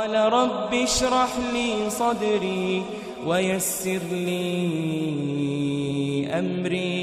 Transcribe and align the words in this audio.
قال 0.00 0.13
رب 0.13 0.69
اشرح 0.69 1.31
لي 1.53 1.89
صدري 1.89 2.85
ويسر 3.25 4.03
لي 4.13 4.45
أمري 6.29 6.93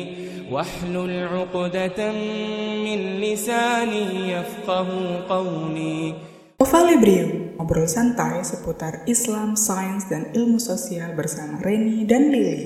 واحلل 0.46 1.26
عقدة 1.26 2.12
من 2.86 3.00
لساني 3.18 4.30
يفقه 4.30 4.88
قولي 5.26 6.14
Ovalibrium, 6.62 7.58
ngobrol 7.58 7.90
santai 7.90 8.46
seputar 8.46 9.02
Islam, 9.10 9.58
sains, 9.58 10.06
dan 10.06 10.30
ilmu 10.30 10.62
sosial 10.62 11.18
bersama 11.18 11.58
Reni 11.58 12.06
dan 12.06 12.30
Lily. 12.30 12.62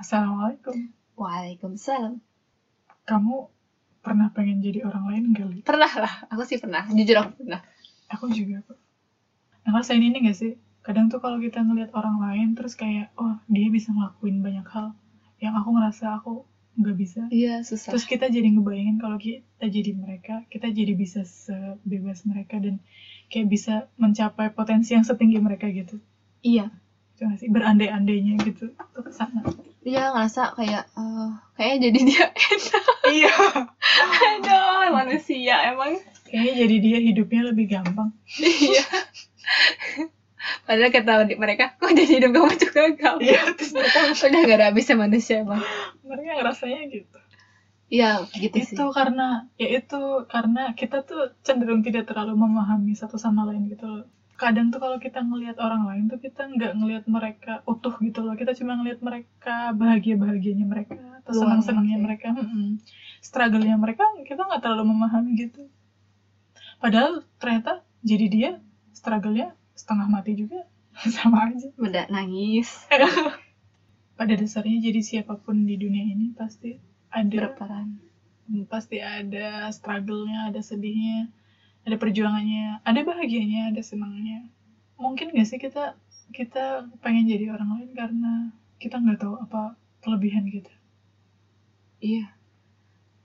Assalamualaikum. 0.00 0.96
Waalaikumsalam. 1.12 2.24
Kamu 3.04 3.52
pernah 4.04 4.28
pengen 4.36 4.60
jadi 4.60 4.84
orang 4.84 5.04
lain 5.08 5.22
gak, 5.32 5.46
Li? 5.48 5.60
Pernah 5.64 5.92
lah, 5.96 6.14
aku 6.28 6.44
sih 6.44 6.60
pernah. 6.60 6.84
Jujur 6.92 7.16
aku 7.24 7.40
pernah. 7.40 7.64
Aku 8.12 8.28
juga 8.28 8.60
kok. 8.68 8.78
Ngerasain 9.64 10.04
ini 10.04 10.28
gak 10.28 10.36
sih? 10.36 10.52
Kadang 10.84 11.08
tuh 11.08 11.24
kalau 11.24 11.40
kita 11.40 11.64
ngelihat 11.64 11.96
orang 11.96 12.20
lain 12.20 12.48
terus 12.52 12.76
kayak, 12.76 13.08
oh 13.16 13.40
dia 13.48 13.72
bisa 13.72 13.88
ngelakuin 13.96 14.44
banyak 14.44 14.68
hal 14.68 14.92
yang 15.40 15.56
aku 15.56 15.72
ngerasa 15.72 16.20
aku 16.20 16.44
nggak 16.74 16.96
bisa. 16.98 17.22
Iya, 17.30 17.62
susah. 17.62 17.94
Terus 17.94 18.04
kita 18.04 18.26
jadi 18.28 18.50
ngebayangin 18.50 18.98
kalau 18.98 19.16
kita 19.16 19.66
jadi 19.66 19.90
mereka, 19.94 20.42
kita 20.50 20.68
jadi 20.74 20.92
bisa 20.92 21.22
sebebas 21.22 22.26
mereka 22.26 22.58
dan 22.58 22.82
kayak 23.30 23.48
bisa 23.48 23.74
mencapai 23.96 24.50
potensi 24.52 24.92
yang 24.92 25.06
setinggi 25.06 25.38
mereka 25.40 25.70
gitu. 25.70 26.02
iya. 26.44 26.68
Itu 27.14 27.20
gak 27.24 27.38
sih? 27.38 27.48
Berandai-andainya 27.48 28.34
gitu. 28.42 28.74
Ke 28.74 29.10
sana. 29.10 29.40
Iya, 29.84 30.16
ngerasa 30.16 30.56
kayak, 30.56 30.84
eh 30.96 31.30
kayaknya 31.54 31.78
jadi 31.86 31.98
dia 32.08 32.24
enak. 32.56 32.84
iya. 33.12 33.34
Aduh, 34.32 34.88
manusia 34.90 35.54
emang. 35.68 36.00
Kayaknya 36.24 36.52
jadi 36.66 36.76
dia 36.80 36.98
hidupnya 37.04 37.42
lebih 37.52 37.66
gampang. 37.70 38.10
Iya. 38.40 38.84
Padahal 40.64 40.92
kata 40.92 41.12
mereka, 41.36 41.76
kok 41.76 41.92
jadi 41.92 42.20
hidup 42.20 42.30
kamu 42.36 42.52
juga 42.60 42.80
gampang. 42.96 43.16
Iya, 43.20 43.40
terus 43.56 43.72
mereka, 43.72 43.98
Udah 44.28 44.40
gak 44.44 44.58
ada 44.60 44.66
habisnya 44.72 44.96
manusia 44.96 45.36
emang. 45.40 45.60
mereka 46.04 46.30
ngerasanya 46.36 46.80
gitu. 46.88 47.18
Iya, 47.92 48.24
gitu 48.32 48.56
sih. 48.64 48.74
itu 48.74 48.84
karena 48.90 49.46
ya 49.54 49.68
itu 49.78 50.00
karena 50.26 50.72
kita 50.72 51.04
tuh 51.04 51.36
cenderung 51.44 51.84
tidak 51.84 52.08
terlalu 52.08 52.34
memahami 52.34 52.96
satu 52.96 53.20
sama 53.20 53.44
lain 53.46 53.68
gitu 53.68 53.84
loh. 53.86 54.08
Kadang 54.34 54.70
tuh 54.74 54.82
kalau 54.82 54.98
kita 54.98 55.22
ngelihat 55.22 55.56
orang 55.62 55.86
lain 55.86 56.04
tuh 56.10 56.18
kita 56.18 56.46
nggak 56.46 56.72
ngelihat 56.76 57.04
mereka 57.06 57.52
utuh 57.64 57.94
gitu 58.02 58.22
loh. 58.22 58.34
Kita 58.34 58.52
cuma 58.54 58.78
ngelihat 58.78 59.00
mereka 59.00 59.70
bahagia 59.74 60.14
bahagianya 60.18 60.66
mereka 60.66 60.98
atau 61.22 61.32
senang 61.32 61.62
senangnya 61.64 61.98
mereka 61.98 62.34
mm 62.34 62.82
struggle-nya 63.24 63.80
mereka 63.80 64.04
kita 64.28 64.44
nggak 64.44 64.60
terlalu 64.60 64.92
memahami 64.92 65.32
gitu. 65.48 65.64
Padahal 66.76 67.24
ternyata 67.40 67.80
jadi 68.04 68.26
dia 68.28 68.50
struggle-nya 68.92 69.56
setengah 69.72 70.06
mati 70.12 70.36
juga 70.36 70.68
sama 71.16 71.48
aja. 71.48 71.72
Udah 71.80 72.04
nangis. 72.12 72.84
pada 74.18 74.34
dasarnya 74.38 74.78
jadi 74.78 75.00
siapa 75.02 75.34
pun 75.42 75.66
di 75.66 75.74
dunia 75.74 76.06
ini 76.06 76.30
pasti 76.34 76.78
ada 77.10 77.50
Berperan. 77.50 77.98
Pasti 78.68 79.00
ada 79.00 79.72
struggle-nya, 79.72 80.52
ada 80.52 80.60
sedihnya, 80.60 81.32
ada 81.84 81.96
perjuangannya, 82.00 82.80
ada 82.80 83.00
bahagianya, 83.04 83.70
ada 83.72 83.82
senangnya. 83.84 84.48
Mungkin 84.96 85.36
gak 85.36 85.48
sih 85.48 85.60
kita 85.60 85.96
kita 86.32 86.88
pengen 87.04 87.28
jadi 87.28 87.52
orang 87.52 87.78
lain 87.78 87.90
karena 87.92 88.32
kita 88.80 88.98
nggak 88.98 89.20
tahu 89.20 89.38
apa 89.38 89.76
kelebihan 90.00 90.48
kita. 90.48 90.72
Iya. 92.00 92.32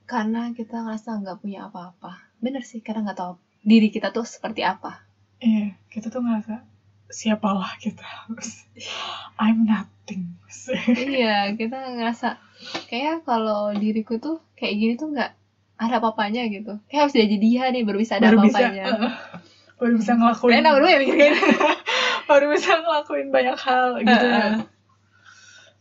Karena 0.05 0.51
kita 0.51 0.83
ngerasa 0.83 1.19
nggak 1.23 1.39
punya 1.39 1.71
apa-apa. 1.71 2.31
Bener 2.39 2.63
sih, 2.63 2.83
karena 2.83 3.09
nggak 3.09 3.19
tahu 3.19 3.33
diri 3.63 3.91
kita 3.91 4.11
tuh 4.11 4.23
seperti 4.23 4.63
apa. 4.63 5.03
Iya, 5.39 5.75
kita 5.91 6.11
tuh 6.11 6.23
ngerasa 6.23 6.63
siapalah 7.09 7.75
kita 7.81 8.03
harus. 8.03 8.67
I'm 9.41 9.65
nothing. 9.65 10.35
iya 11.09 11.53
kita 11.53 11.77
ngerasa 11.97 12.37
kayak 12.89 13.23
kalau 13.25 13.71
diriku 13.73 14.17
tuh 14.17 14.41
kayak 14.57 14.75
gini 14.77 14.93
tuh 14.97 15.13
nggak 15.13 15.31
ada 15.79 16.03
apa-apanya 16.03 16.43
gitu 16.51 16.75
kayak 16.91 17.07
harus 17.07 17.15
jadi 17.15 17.35
dia 17.39 17.63
nih 17.71 17.87
baru 17.87 17.97
bisa 18.03 18.19
ada 18.19 18.35
baru 18.35 18.43
bisa, 18.43 18.59
apa-apanya 18.59 18.85
uh, 18.85 19.11
baru 19.79 19.93
bisa 19.95 20.11
ngelakuin, 20.19 20.51
Rena 20.59 20.69
berdua 20.75 20.91
ya 20.91 20.99
mikirnya 20.99 21.31
baru 22.29 22.45
bisa 22.51 22.71
ngelakuin 22.83 23.27
banyak 23.31 23.57
hal 23.57 23.89
gitu. 24.03 24.25
ya. 24.27 24.39
Heeh. 24.43 24.55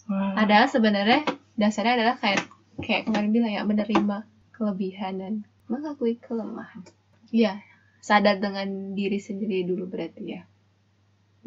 Wah. 0.09 0.33
padahal 0.39 0.67
sebenarnya 0.71 1.21
dasarnya 1.59 1.95
adalah 2.01 2.17
kayak 2.23 2.41
kayak 2.81 3.11
kemarin 3.11 3.31
bilang 3.35 3.53
ya 3.53 3.63
menerima 3.67 4.25
kelebihan 4.55 5.15
dan 5.19 5.35
mengakui 5.67 6.17
kelemahan 6.17 6.87
iya 7.35 7.61
sadar 8.01 8.39
dengan 8.39 8.95
diri 8.95 9.19
sendiri 9.19 9.67
dulu 9.67 9.91
berarti 9.91 10.39
ya 10.39 10.47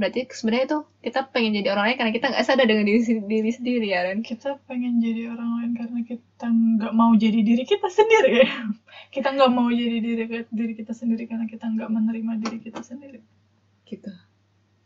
berarti 0.01 0.25
sebenarnya 0.33 0.65
itu 0.65 0.79
kita 1.05 1.29
pengen 1.29 1.61
jadi 1.61 1.77
orang 1.77 1.85
lain 1.93 1.97
karena 2.01 2.13
kita 2.17 2.25
nggak 2.33 2.45
sadar 2.49 2.65
dengan 2.65 2.85
diri, 2.89 3.01
diri 3.21 3.51
sendiri 3.53 3.87
ya 3.93 3.99
Ren? 4.09 4.25
Kita 4.25 4.57
pengen 4.65 4.97
jadi 4.97 5.29
orang 5.29 5.49
lain 5.61 5.71
karena 5.77 5.99
kita 6.01 6.47
nggak 6.49 6.93
mau 6.97 7.13
jadi 7.13 7.39
diri 7.45 7.63
kita 7.63 7.87
sendiri. 7.87 8.49
Kita 9.15 9.27
nggak 9.35 9.51
mau 9.51 9.67
jadi 9.67 9.99
diri 9.99 10.23
diri 10.47 10.73
kita 10.73 10.95
sendiri 10.95 11.27
karena 11.27 11.43
kita 11.43 11.67
nggak 11.67 11.91
menerima 11.91 12.31
diri 12.47 12.63
kita 12.63 12.79
sendiri. 12.79 13.19
Gitu. 13.83 14.07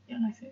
Ya 0.10 0.18
nggak 0.18 0.34
sih? 0.34 0.50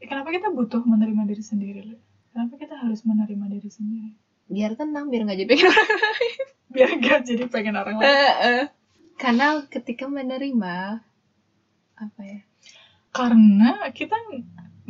Ya, 0.00 0.06
kenapa 0.08 0.32
kita 0.32 0.48
butuh 0.48 0.80
menerima 0.80 1.28
diri 1.28 1.44
sendiri 1.44 1.92
kenapa 2.32 2.56
kita 2.56 2.74
harus 2.80 3.04
menerima 3.04 3.44
diri 3.52 3.68
sendiri? 3.68 4.10
Biar 4.48 4.72
tenang 4.74 5.12
biar 5.12 5.28
nggak 5.28 5.38
jadi 5.44 5.48
pengen 5.52 5.68
orang 5.68 5.90
biar 6.72 6.90
gak 7.04 7.20
jadi 7.28 7.44
pengen 7.52 7.76
orang 7.76 7.96
lain. 8.00 8.08
Eh, 8.08 8.32
eh. 8.48 8.64
Karena 9.20 9.60
ketika 9.68 10.08
menerima 10.08 11.04
apa 12.00 12.20
ya? 12.24 12.40
Karena 13.12 13.92
kita 13.92 14.16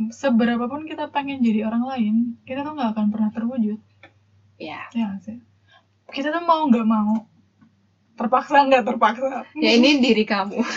seberapa 0.09 0.65
pun 0.65 0.87
kita 0.87 1.11
pengen 1.11 1.43
jadi 1.43 1.67
orang 1.67 1.83
lain 1.85 2.15
kita 2.47 2.63
tuh 2.63 2.73
nggak 2.73 2.91
akan 2.95 3.07
pernah 3.11 3.31
terwujud 3.35 3.79
Ya, 4.61 4.87
ya 4.95 5.11
nggak 5.11 5.21
sih 5.27 5.37
kita 6.13 6.29
tuh 6.29 6.43
mau 6.45 6.63
nggak 6.69 6.87
mau 6.87 7.25
terpaksa 8.13 8.69
nggak 8.69 8.85
terpaksa 8.85 9.43
ya 9.57 9.71
ini 9.73 9.97
diri 9.97 10.23
kamu. 10.23 10.61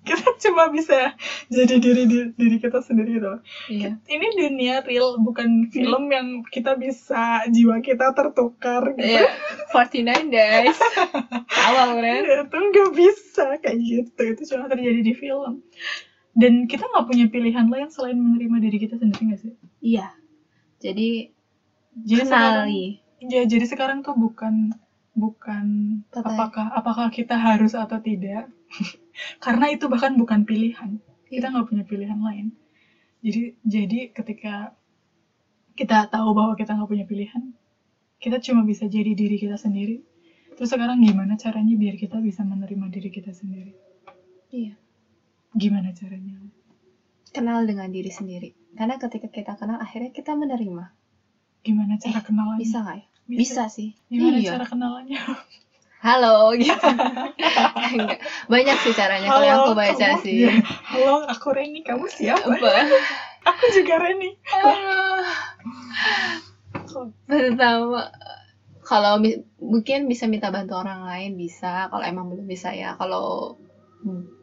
kita 0.00 0.26
cuma 0.42 0.72
bisa 0.74 1.14
jadi 1.46 1.78
diri 1.78 2.02
diri, 2.10 2.28
diri 2.34 2.56
kita 2.58 2.82
sendiri 2.82 3.20
gitu 3.20 3.28
loh. 3.30 3.40
Iya. 3.70 3.94
Ini 4.10 4.26
dunia 4.34 4.74
real 4.82 5.22
bukan 5.22 5.70
film 5.70 6.10
yang 6.10 6.42
kita 6.50 6.74
bisa 6.74 7.46
jiwa 7.46 7.78
kita 7.78 8.10
tertukar 8.10 8.98
gitu. 8.98 9.22
Iya. 9.22 9.30
49 9.70 10.34
days. 10.34 10.78
Awal 11.70 12.02
Ren. 12.02 12.26
Itu 12.26 12.58
nggak 12.58 12.90
bisa 12.96 13.46
kayak 13.62 13.78
gitu. 13.78 14.20
Itu 14.34 14.42
cuma 14.50 14.66
terjadi 14.66 15.00
di 15.04 15.14
film. 15.14 15.62
Dan 16.40 16.52
kita 16.70 16.84
nggak 16.90 17.06
punya 17.10 17.26
pilihan 17.34 17.66
lain 17.72 17.88
selain 17.94 18.16
menerima 18.24 18.56
diri 18.64 18.76
kita 18.84 18.94
sendiri 19.00 19.22
nggak 19.28 19.40
sih? 19.44 19.52
Iya. 19.92 20.06
Jadi 20.84 21.10
Jadi 22.10 22.22
sekarang, 22.30 22.66
kenali. 22.66 22.84
ya 23.34 23.42
jadi 23.52 23.64
sekarang 23.72 23.98
tuh 24.06 24.14
bukan 24.24 24.54
bukan 25.22 25.66
ya? 26.22 26.22
apakah 26.30 26.66
apakah 26.78 27.06
kita 27.18 27.36
harus 27.46 27.72
atau 27.82 27.98
tidak. 28.08 28.44
Karena 29.44 29.66
itu 29.74 29.84
bahkan 29.92 30.12
bukan 30.22 30.40
pilihan. 30.50 30.90
kita 31.30 31.46
Iya. 31.46 31.52
nggak 31.54 31.66
punya 31.70 31.84
pilihan 31.86 32.18
lain 32.26 32.46
jadi 33.24 33.42
jadi 33.64 34.00
ketika 34.16 34.54
kita 35.78 35.98
tahu 36.10 36.28
bahwa 36.36 36.52
kita 36.58 36.74
nggak 36.76 36.90
punya 36.90 37.04
pilihan 37.06 37.42
kita 38.22 38.36
cuma 38.42 38.62
bisa 38.66 38.84
jadi 38.90 39.12
diri 39.14 39.36
kita 39.40 39.56
sendiri 39.56 40.02
terus 40.56 40.68
sekarang 40.74 40.98
gimana 41.06 41.38
caranya 41.38 41.74
biar 41.78 41.94
kita 41.96 42.18
bisa 42.20 42.42
menerima 42.44 42.86
diri 42.92 43.10
kita 43.14 43.32
sendiri 43.32 43.72
Iya. 44.50 44.74
Gimana 45.52 45.90
caranya 45.90 46.36
Kenal 47.28 47.62
dengan 47.62 47.86
diri 47.88 48.08
sendiri. 48.08 48.50
Karena 48.72 48.94
ketika 48.96 49.26
kita 49.26 49.52
kenal 49.54 49.78
akhirnya 49.78 50.10
kita 50.10 50.32
menerima. 50.32 50.90
gimana 51.60 51.94
cara 51.94 52.18
kenalannya 52.18 52.56
Eh, 52.56 52.64
Bisa 52.64 52.78
nggak 52.80 52.96
ya? 52.96 53.04
Bisa, 53.30 53.62
sih. 53.66 53.94
gimana 54.08 54.36
Iya. 54.36 54.50
cara 54.50 54.64
kenalannya 54.64 55.18
Halo 56.00 56.56
gitu. 56.56 56.74
Banyak 58.48 58.76
sih 58.78 58.92
caranya 58.92 59.28
kalau 59.28 59.44
yang 59.44 59.60
aku 59.60 59.72
baca 59.74 59.92
kamu- 60.10 60.22
sih. 60.22 60.36
ya, 60.42 60.52
halo 60.88 61.28
aku 61.28 61.46
Reni 61.50 61.80
kamu 61.80 62.08
siapa 62.08 62.40
Apa? 62.42 62.70
aku 63.44 63.64
juga 63.70 64.00
Reni. 64.00 64.32
Pertama, 67.22 68.08
kalau 68.82 69.20
mungkin 69.60 70.08
bisa 70.08 70.24
minta 70.24 70.48
bantu 70.48 70.74
orang 70.74 71.04
lain 71.04 71.36
bisa, 71.36 71.86
kalau 71.86 72.02
emang 72.02 72.26
belum 72.28 72.46
bisa 72.46 72.72
ya. 72.72 72.96
Kalau 72.96 73.54
hmm, 74.00 74.39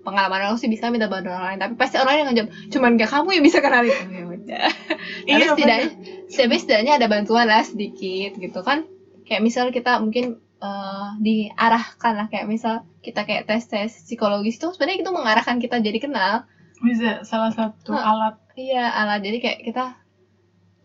pengalaman 0.00 0.48
aku 0.48 0.56
sih 0.64 0.70
bisa 0.72 0.88
minta 0.88 1.06
bantu 1.06 1.28
orang 1.30 1.54
lain, 1.54 1.60
tapi 1.60 1.74
pasti 1.76 2.00
orang 2.00 2.08
lain 2.10 2.20
yang 2.20 2.28
ngejawab, 2.32 2.50
cuman 2.72 2.90
gak 2.96 3.10
kamu 3.12 3.28
yang 3.36 3.44
bisa 3.44 3.58
kenal 3.60 3.82
itu. 3.84 4.04
Ya 4.08 4.24
udah. 4.26 4.66
Tapi 5.28 5.30
Iya, 5.30 5.46
setidaknya, 5.52 5.88
tapi 6.30 6.54
setidaknya 6.56 6.92
ada 6.96 7.06
bantuan 7.06 7.46
lah 7.46 7.62
sedikit 7.62 8.36
gitu 8.40 8.60
kan. 8.64 8.88
Kayak 9.28 9.42
misal 9.44 9.64
kita 9.70 10.00
mungkin 10.00 10.40
eh, 10.60 11.08
diarahkan 11.20 12.12
lah 12.16 12.26
kayak 12.32 12.46
misal 12.48 12.84
kita 13.00 13.24
kayak 13.24 13.46
tes 13.48 13.64
tes 13.68 13.90
psikologis 13.92 14.60
itu 14.60 14.72
sebenarnya 14.76 15.04
itu 15.04 15.12
mengarahkan 15.12 15.56
kita 15.56 15.80
jadi 15.80 15.98
kenal 16.00 16.44
bisa 16.80 17.24
salah 17.28 17.52
satu 17.52 17.92
Hah. 17.92 18.16
alat 18.16 18.34
Iya, 18.56 18.92
ala 18.92 19.20
jadi 19.20 19.40
kayak 19.40 19.60
kita 19.72 19.84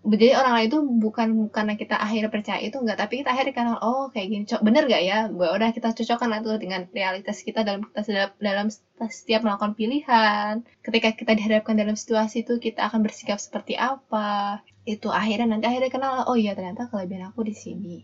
jadi 0.06 0.38
orang 0.38 0.54
lain 0.54 0.68
itu 0.70 0.80
bukan 0.86 1.28
karena 1.50 1.74
kita 1.74 1.98
akhirnya 1.98 2.30
percaya 2.30 2.62
itu 2.62 2.78
enggak 2.78 3.02
tapi 3.02 3.26
kita 3.26 3.34
akhirnya 3.34 3.54
kenal 3.58 3.78
oh 3.82 4.14
kayak 4.14 4.28
gini 4.30 4.44
cok 4.46 4.62
bener 4.62 4.86
gak 4.86 5.02
ya? 5.02 5.20
Bahwa 5.34 5.58
udah 5.58 5.70
kita 5.74 5.98
cocokkan 5.98 6.46
tuh 6.46 6.62
dengan 6.62 6.86
realitas 6.94 7.42
kita 7.42 7.66
dalam 7.66 7.82
kita 7.90 8.30
dalam 8.38 8.70
setiap 9.10 9.42
melakukan 9.42 9.74
pilihan. 9.74 10.62
Ketika 10.86 11.10
kita 11.18 11.34
dihadapkan 11.34 11.74
dalam 11.74 11.98
situasi 11.98 12.46
itu 12.46 12.62
kita 12.62 12.86
akan 12.86 13.02
bersikap 13.02 13.42
seperti 13.42 13.82
apa? 13.82 14.62
Itu 14.86 15.10
akhirnya 15.10 15.58
nanti 15.58 15.66
akhirnya 15.66 15.90
kenal 15.90 16.14
oh 16.30 16.38
iya 16.38 16.54
ternyata 16.54 16.86
kelebihan 16.86 17.34
aku 17.34 17.42
di 17.42 17.58
sini. 17.58 17.98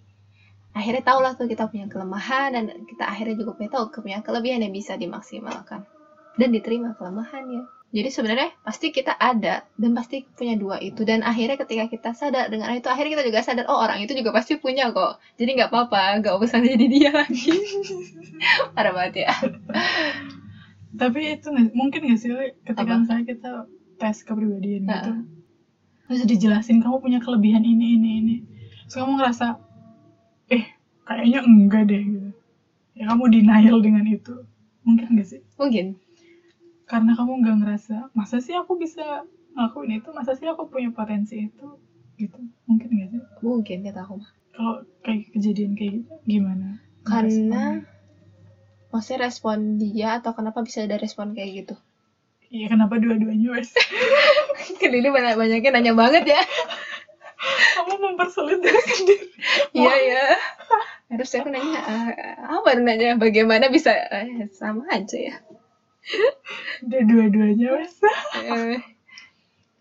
Akhirnya 0.74 1.06
tahu 1.06 1.20
lah 1.22 1.38
tuh 1.38 1.46
kita 1.46 1.70
punya 1.70 1.86
kelemahan 1.86 2.58
dan 2.58 2.66
kita 2.90 3.06
akhirnya 3.06 3.38
juga 3.38 3.62
punya 3.62 3.70
tahu 3.78 3.94
punya 4.02 4.26
kelebihan 4.26 4.66
yang 4.66 4.74
bisa 4.74 4.98
dimaksimalkan 4.98 5.86
dan 6.40 6.50
diterima 6.50 6.96
kelemahannya 6.96 7.81
jadi 7.92 8.08
sebenarnya 8.08 8.56
pasti 8.62 8.90
kita 8.90 9.12
ada 9.14 9.68
dan 9.76 9.92
pasti 9.92 10.24
punya 10.26 10.56
dua 10.56 10.80
itu 10.80 11.04
dan 11.04 11.22
akhirnya 11.22 11.60
ketika 11.60 11.86
kita 11.86 12.10
sadar 12.12 12.48
dengan 12.48 12.72
itu 12.72 12.88
akhirnya 12.88 13.20
kita 13.20 13.26
juga 13.28 13.40
sadar 13.42 13.68
oh 13.68 13.78
orang 13.78 14.00
itu 14.00 14.16
juga 14.16 14.32
pasti 14.32 14.56
punya 14.56 14.90
kok 14.90 15.20
jadi 15.36 15.50
nggak 15.54 15.70
apa-apa 15.70 16.20
nggak 16.20 16.36
usah 16.38 16.64
jadi 16.66 16.86
dia 16.88 17.12
lagi 17.12 17.52
parah 18.76 18.92
banget 18.92 19.28
ya 19.28 19.32
Tapi 20.92 21.20
itu 21.34 21.48
nggak- 21.48 21.72
mungkin 21.72 22.00
gak 22.06 22.20
sih 22.20 22.30
ketika 22.62 22.84
Apa? 22.86 23.00
misalnya 23.00 23.26
kita 23.26 23.52
tes 23.96 24.18
kepribadian 24.22 24.84
Heeh. 24.84 24.96
gitu, 24.98 25.12
terus 26.06 26.22
dijelasin 26.28 26.84
kamu 26.84 27.00
punya 27.00 27.20
kelebihan 27.20 27.64
ini 27.64 27.96
ini 27.96 28.10
ini, 28.20 28.36
terus 28.84 29.00
kamu 29.00 29.16
ngerasa, 29.16 29.56
eh 30.50 30.68
kayaknya 31.02 31.40
enggak 31.42 31.88
deh 31.88 32.02
gitu. 32.02 32.30
Ya 32.92 33.08
kamu 33.08 33.24
denial 33.32 33.78
dengan 33.80 34.04
itu, 34.04 34.36
mungkin 34.84 35.16
gak 35.16 35.28
sih? 35.28 35.42
mungkin 35.56 35.96
Karena 36.92 37.16
kamu 37.16 37.32
nggak 37.40 37.58
ngerasa, 37.64 37.96
masa 38.12 38.44
sih 38.44 38.52
aku 38.52 38.76
bisa 38.76 39.24
ngelakuin 39.56 40.04
itu, 40.04 40.10
masa 40.12 40.36
sih 40.36 40.44
aku 40.52 40.68
punya 40.68 40.92
potensi 40.92 41.48
itu, 41.48 41.68
gitu. 42.20 42.40
Mungkin 42.68 42.88
gak 43.00 43.10
sih? 43.16 43.22
mungkin 43.40 43.78
kata 43.88 44.04
aku 44.04 44.14
mah 44.20 44.32
Kalau 44.52 44.76
kayak 45.02 45.32
kejadian 45.32 45.74
kayak 45.74 46.04
gitu, 46.04 46.12
gimana? 46.28 46.84
karena 47.02 47.82
maksudnya 48.92 49.24
respon 49.26 49.80
dia 49.82 50.20
atau 50.22 50.36
kenapa 50.38 50.62
bisa 50.62 50.86
ada 50.86 51.00
respon 51.00 51.34
kayak 51.34 51.66
gitu 51.66 51.76
Iya 52.52 52.68
kenapa 52.68 53.00
dua-duanya 53.00 53.56
wes? 53.56 53.72
kan 54.84 54.92
ini 54.92 55.08
banyak 55.08 55.40
banyaknya 55.40 55.72
nanya 55.72 55.94
banget 55.96 56.24
ya 56.28 56.42
kamu 57.74 57.96
mempersulit 58.14 58.62
diri 58.62 58.82
sendiri. 58.86 59.26
iya 59.74 59.96
ya 59.98 60.26
harusnya 61.10 61.42
aku 61.42 61.50
nanya 61.50 61.80
ah, 61.82 62.10
apa 62.62 62.70
nanya 62.78 63.18
bagaimana 63.18 63.72
bisa 63.72 63.96
eh, 64.14 64.46
sama 64.54 64.86
aja 64.94 65.18
ya 65.18 65.36
Udah 66.86 67.02
dua-duanya 67.06 67.68
wes. 67.78 67.96
Eh, 68.42 68.80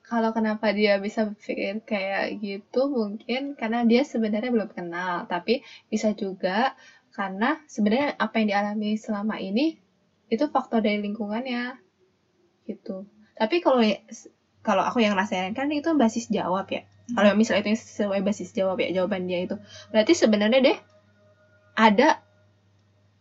kalau 0.05 0.34
kenapa 0.34 0.75
dia 0.75 0.99
bisa 0.99 1.25
berpikir 1.25 1.81
kayak 1.87 2.43
gitu 2.43 2.90
mungkin 2.90 3.55
karena 3.55 3.87
dia 3.87 4.02
sebenarnya 4.02 4.50
belum 4.52 4.70
kenal. 4.70 5.25
Tapi 5.31 5.62
bisa 5.88 6.12
juga 6.12 6.75
karena 7.14 7.58
sebenarnya 7.67 8.14
apa 8.19 8.43
yang 8.43 8.49
dialami 8.52 8.99
selama 8.99 9.38
ini 9.40 9.78
itu 10.31 10.44
faktor 10.50 10.84
dari 10.84 10.99
lingkungannya. 11.02 11.78
Gitu. 12.69 13.06
Tapi 13.38 13.56
kalau 13.64 13.81
ya- 13.81 14.02
kalau 14.61 14.84
aku 14.84 15.00
yang 15.00 15.16
rasain 15.16 15.56
kan 15.56 15.73
itu 15.73 15.94
basis 15.96 16.28
jawab 16.28 16.69
ya. 16.69 16.84
Kalau 17.11 17.34
misalnya 17.34 17.66
itu 17.66 17.70
yang 17.75 17.82
sesuai 17.82 18.20
basis 18.23 18.55
jawab 18.55 18.78
ya 18.78 18.93
jawaban 18.94 19.26
dia 19.26 19.43
itu. 19.43 19.56
Berarti 19.90 20.12
sebenarnya 20.14 20.61
deh 20.62 20.78
ada 21.75 22.23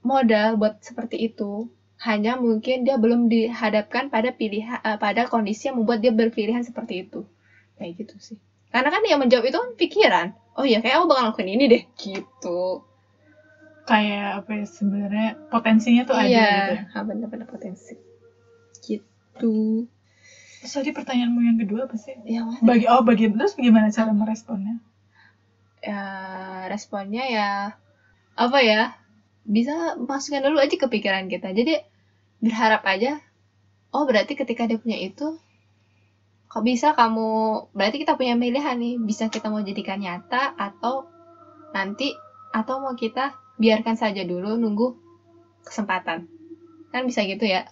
modal 0.05 0.59
buat 0.59 0.77
seperti 0.83 1.17
itu 1.31 1.69
hanya 1.99 2.39
mungkin 2.39 2.87
dia 2.87 2.95
belum 2.95 3.27
dihadapkan 3.27 4.07
pada 4.07 4.31
pilihan 4.31 4.79
eh, 4.79 4.95
pada 4.95 5.27
kondisi 5.27 5.67
yang 5.67 5.83
membuat 5.83 5.99
dia 5.99 6.15
berpilihan 6.15 6.63
seperti 6.63 7.03
itu 7.07 7.27
kayak 7.75 7.99
gitu 7.99 8.15
sih 8.19 8.37
karena 8.71 8.87
kan 8.93 9.01
yang 9.03 9.19
menjawab 9.19 9.45
itu 9.51 9.57
kan 9.59 9.71
pikiran 9.75 10.27
oh 10.55 10.63
iya 10.63 10.79
kayak 10.79 11.03
aku 11.03 11.11
bakal 11.11 11.23
lakuin 11.31 11.51
ini 11.59 11.65
deh 11.67 11.83
gitu 11.99 12.83
Kayak 13.89 14.45
apa 14.45 14.51
ya 14.53 14.65
sebenarnya 14.69 15.29
potensinya 15.49 16.05
tuh 16.05 16.13
ada 16.13 16.29
iya 16.29 16.45
gitu. 16.45 16.73
ya. 16.93 17.01
bener-bener 17.01 17.47
potensi 17.49 17.97
gitu 18.85 19.81
Terus 20.59 20.75
tadi 20.75 20.91
pertanyaanmu 20.93 21.39
yang 21.41 21.57
kedua 21.57 21.87
apa 21.89 21.95
sih? 21.97 22.13
ya 22.27 22.45
mana 22.45 22.61
Bagi 22.61 22.85
oh 22.85 23.01
bagi 23.01 23.33
terus 23.33 23.57
bagaimana 23.57 23.89
cara 23.89 24.13
meresponnya? 24.13 24.77
ya 25.81 26.03
responnya 26.69 27.23
ya 27.33 27.49
apa 28.37 28.59
ya 28.61 28.98
bisa 29.49 29.97
masukkan 29.97 30.45
dulu 30.45 30.61
aja 30.61 30.77
ke 30.77 30.85
pikiran 30.85 31.25
kita. 31.25 31.49
Jadi 31.49 31.81
berharap 32.37 32.85
aja 32.85 33.17
oh 33.89 34.05
berarti 34.05 34.37
ketika 34.37 34.69
dia 34.69 34.77
punya 34.77 35.01
itu 35.01 35.41
kok 36.49 36.65
bisa 36.65 36.93
kamu 36.93 37.69
berarti 37.73 38.05
kita 38.05 38.13
punya 38.13 38.37
pilihan 38.37 38.77
nih. 38.77 38.95
Bisa 39.01 39.33
kita 39.33 39.49
mau 39.49 39.65
jadikan 39.65 39.97
nyata 39.97 40.53
atau 40.53 41.09
nanti 41.73 42.13
atau 42.53 42.77
mau 42.77 42.93
kita 42.93 43.33
biarkan 43.57 43.97
saja 43.97 44.21
dulu 44.21 44.53
nunggu 44.53 44.93
kesempatan. 45.65 46.29
Kan 46.93 47.09
bisa 47.09 47.25
gitu 47.25 47.49
ya. 47.49 47.65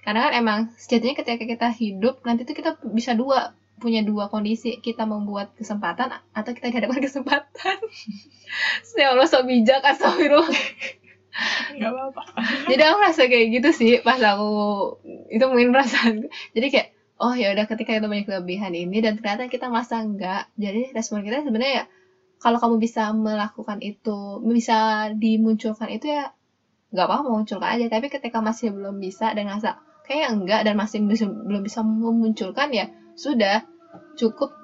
Karena 0.00 0.28
kan 0.28 0.32
emang 0.32 0.58
sejatinya 0.80 1.20
ketika 1.20 1.44
kita 1.44 1.68
hidup 1.76 2.24
nanti 2.24 2.48
tuh 2.48 2.56
kita 2.56 2.80
bisa 2.88 3.12
dua 3.12 3.52
punya 3.76 4.00
dua 4.00 4.32
kondisi. 4.32 4.80
Kita 4.80 5.04
membuat 5.04 5.52
kesempatan 5.60 6.08
atau 6.32 6.50
kita 6.56 6.72
dihadapkan 6.72 7.04
kesempatan. 7.08 7.76
Ya 8.96 9.12
Allah 9.12 9.28
so 9.28 9.44
bijak 9.44 9.84
astagfirullah 9.84 10.48
Enggak 11.74 11.90
apa-apa. 11.94 12.22
jadi 12.66 12.82
aku 12.90 12.96
merasa 12.98 13.22
kayak 13.30 13.46
gitu 13.54 13.68
sih 13.70 13.92
pas 14.02 14.18
aku 14.18 14.50
itu 15.30 15.44
mungkin 15.46 15.70
perasaan 15.70 16.26
jadi 16.56 16.66
kayak 16.72 16.88
oh 17.22 17.34
ya 17.34 17.54
udah 17.54 17.66
ketika 17.66 17.94
kita 17.94 18.06
punya 18.06 18.24
kelebihan 18.26 18.74
ini 18.74 18.98
dan 19.02 19.18
ternyata 19.18 19.46
kita 19.46 19.70
masa 19.70 20.02
enggak 20.02 20.50
jadi 20.58 20.90
respon 20.94 21.22
kita 21.22 21.46
sebenarnya 21.46 21.74
ya 21.82 21.84
kalau 22.38 22.58
kamu 22.62 22.78
bisa 22.78 23.10
melakukan 23.10 23.82
itu 23.82 24.38
bisa 24.46 25.10
dimunculkan 25.14 25.90
itu 25.90 26.06
ya 26.10 26.30
nggak 26.88 27.04
apa-apa 27.04 27.28
munculkan 27.28 27.68
aja. 27.76 27.86
Tapi 27.90 28.08
ketika 28.08 28.38
masih 28.40 28.72
belum 28.72 28.96
bisa 29.02 29.34
dan 29.36 29.50
ngerasa 29.50 29.76
kayak 30.08 30.28
enggak 30.32 30.60
dan 30.64 30.74
masih 30.78 31.04
bisa- 31.04 31.28
belum 31.28 31.60
bisa 31.60 31.82
memunculkan 31.84 32.70
ya 32.72 32.86
sudah 33.18 33.66
cukup. 34.16 34.54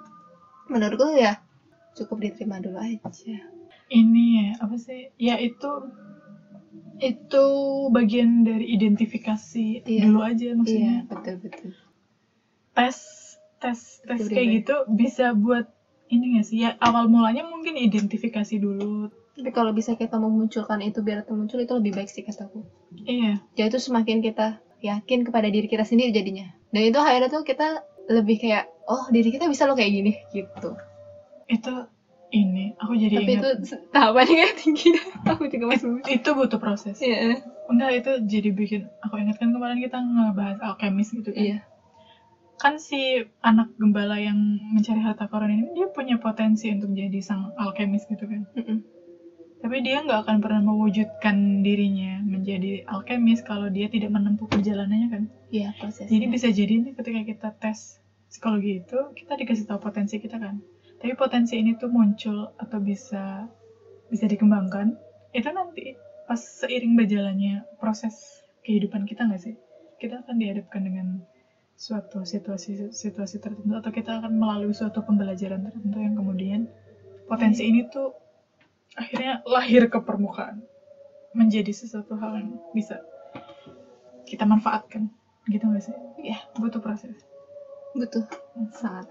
Menurutku 0.71 1.19
ya 1.19 1.37
cukup 1.99 2.23
diterima 2.23 2.63
dulu 2.63 2.81
aja. 2.81 2.97
Ini 3.93 4.25
ya 4.41 4.49
apa 4.65 4.77
sih? 4.81 5.13
Ya 5.21 5.37
itu 5.37 5.69
itu 6.97 7.45
bagian 7.91 8.43
dari 8.43 8.71
identifikasi 8.71 9.83
Iya. 9.83 10.03
dulu 10.05 10.21
aja 10.21 10.45
iya 10.45 10.55
maksudnya. 10.55 10.97
betul 11.07 11.35
betul 11.39 11.71
Tes 12.73 12.99
tes 13.59 13.79
tes 14.01 14.19
Itu 14.21 14.31
kayak 14.31 14.49
gitu 14.61 14.75
bisa 14.91 15.31
buat 15.31 15.67
ini 16.07 16.37
gak 16.37 16.45
sih? 16.45 16.59
Ya 16.61 16.77
awal 16.79 17.07
mulanya 17.07 17.43
mungkin 17.43 17.75
identifikasi 17.75 18.55
dulu. 18.57 19.09
tapi 19.35 19.51
kalau 19.51 19.71
bisa 19.71 19.93
kita 19.93 20.15
memunculkan 20.15 20.79
itu 20.79 21.03
biar 21.03 21.23
termuncul 21.23 21.59
itu 21.59 21.75
lebih 21.75 21.91
baik 21.93 22.07
sih 22.07 22.23
kataku 22.23 22.63
Iya. 23.03 23.43
jadi 23.53 23.67
itu 23.67 23.83
semakin 23.83 24.23
kita 24.23 24.63
yakin 24.79 25.27
kepada 25.27 25.51
diri 25.51 25.67
kita 25.67 25.83
sendiri 25.83 26.15
jadinya 26.15 26.55
dan 26.71 26.87
itu 26.87 26.95
akhirnya 26.97 27.27
tuh 27.27 27.43
kita 27.43 27.83
lebih 28.07 28.39
kayak 28.39 28.71
oh 28.85 29.11
diri 29.11 29.35
kita 29.35 29.51
bisa 29.51 29.67
loh 29.67 29.75
kayak 29.75 29.91
gini 29.91 30.13
gitu 30.31 30.79
Itu 31.45 31.75
ini 32.35 32.75
aku 32.77 32.93
jadi 32.99 33.15
tapi 33.23 33.33
itu 33.39 33.49
ingat 33.55 33.81
tahapannya 33.95 34.35
kayak 34.35 34.55
tinggi 34.59 34.89
aku 35.31 35.43
juga 35.47 35.65
masih 35.71 35.89
itu 36.11 36.29
butuh 36.35 36.59
proses. 36.59 36.97
iya 36.99 37.39
Enggak 37.65 37.91
itu 37.97 38.11
jadi 38.29 38.49
bikin 38.53 38.83
aku 39.01 39.17
ingat 39.17 39.41
kan 39.41 39.49
kemarin 39.49 39.81
kita 39.81 39.97
ngebahas 39.97 40.59
alkemis 40.61 41.09
gitu 41.15 41.31
kan. 41.33 41.41
iya 41.41 41.59
Kan 42.55 42.79
si 42.79 43.19
anak 43.43 43.73
gembala 43.77 44.17
yang 44.17 44.37
mencari 44.71 45.01
harta 45.03 45.27
karun 45.27 45.51
ini 45.51 45.65
dia 45.75 45.87
punya 45.91 46.17
potensi 46.17 46.71
untuk 46.71 46.93
jadi 46.93 47.19
sang 47.19 47.51
alkemis 47.57 48.05
gitu 48.07 48.25
kan. 48.25 48.45
Mm-mm. 48.53 48.79
Tapi 49.59 49.81
dia 49.81 50.05
nggak 50.05 50.29
akan 50.29 50.37
pernah 50.45 50.61
mewujudkan 50.61 51.65
dirinya 51.65 52.21
menjadi 52.21 52.85
alkemis 52.85 53.41
kalau 53.41 53.73
dia 53.73 53.89
tidak 53.89 54.13
menempuh 54.13 54.45
perjalanannya 54.45 55.09
kan. 55.09 55.23
iya 55.49 55.73
prosesnya 55.81 56.13
Jadi 56.13 56.25
bisa 56.29 56.49
jadi 56.53 56.75
nih 56.85 56.93
ketika 56.95 57.21
kita 57.25 57.49
tes 57.57 57.97
psikologi 58.29 58.85
itu 58.85 58.99
kita 59.17 59.33
dikasih 59.35 59.65
tahu 59.65 59.81
potensi 59.81 60.21
kita 60.21 60.37
kan. 60.37 60.61
Tapi 61.05 61.21
potensi 61.21 61.61
ini 61.61 61.77
tuh 61.77 61.93
muncul 61.93 62.49
atau 62.57 62.81
bisa 62.81 63.45
bisa 64.09 64.25
dikembangkan 64.25 64.97
itu 65.37 65.53
nanti 65.53 65.93
pas 66.25 66.41
seiring 66.41 66.97
berjalannya 66.97 67.61
proses 67.77 68.41
kehidupan 68.65 69.05
kita 69.05 69.29
nggak 69.29 69.37
sih? 69.37 69.53
Kita 70.01 70.25
akan 70.25 70.41
dihadapkan 70.41 70.81
dengan 70.81 71.21
suatu 71.77 72.25
situasi 72.25 72.89
situasi 72.89 73.37
tertentu 73.37 73.77
atau 73.77 73.93
kita 73.93 74.17
akan 74.17 74.33
melalui 74.33 74.73
suatu 74.73 75.05
pembelajaran 75.05 75.69
tertentu 75.69 76.01
yang 76.01 76.17
kemudian 76.17 76.73
potensi 77.29 77.69
ini 77.69 77.85
tuh 77.85 78.09
akhirnya 78.97 79.45
lahir 79.45 79.85
ke 79.93 80.01
permukaan 80.01 80.65
menjadi 81.37 81.69
sesuatu 81.69 82.17
hal 82.17 82.41
yang 82.41 82.57
bisa 82.73 83.05
kita 84.25 84.49
manfaatkan 84.49 85.13
gitu 85.53 85.69
nggak 85.69 85.85
sih? 85.85 85.93
Iya. 86.33 86.41
butuh 86.57 86.81
proses. 86.81 87.29
butuh 87.93 88.25
sangat 88.73 89.05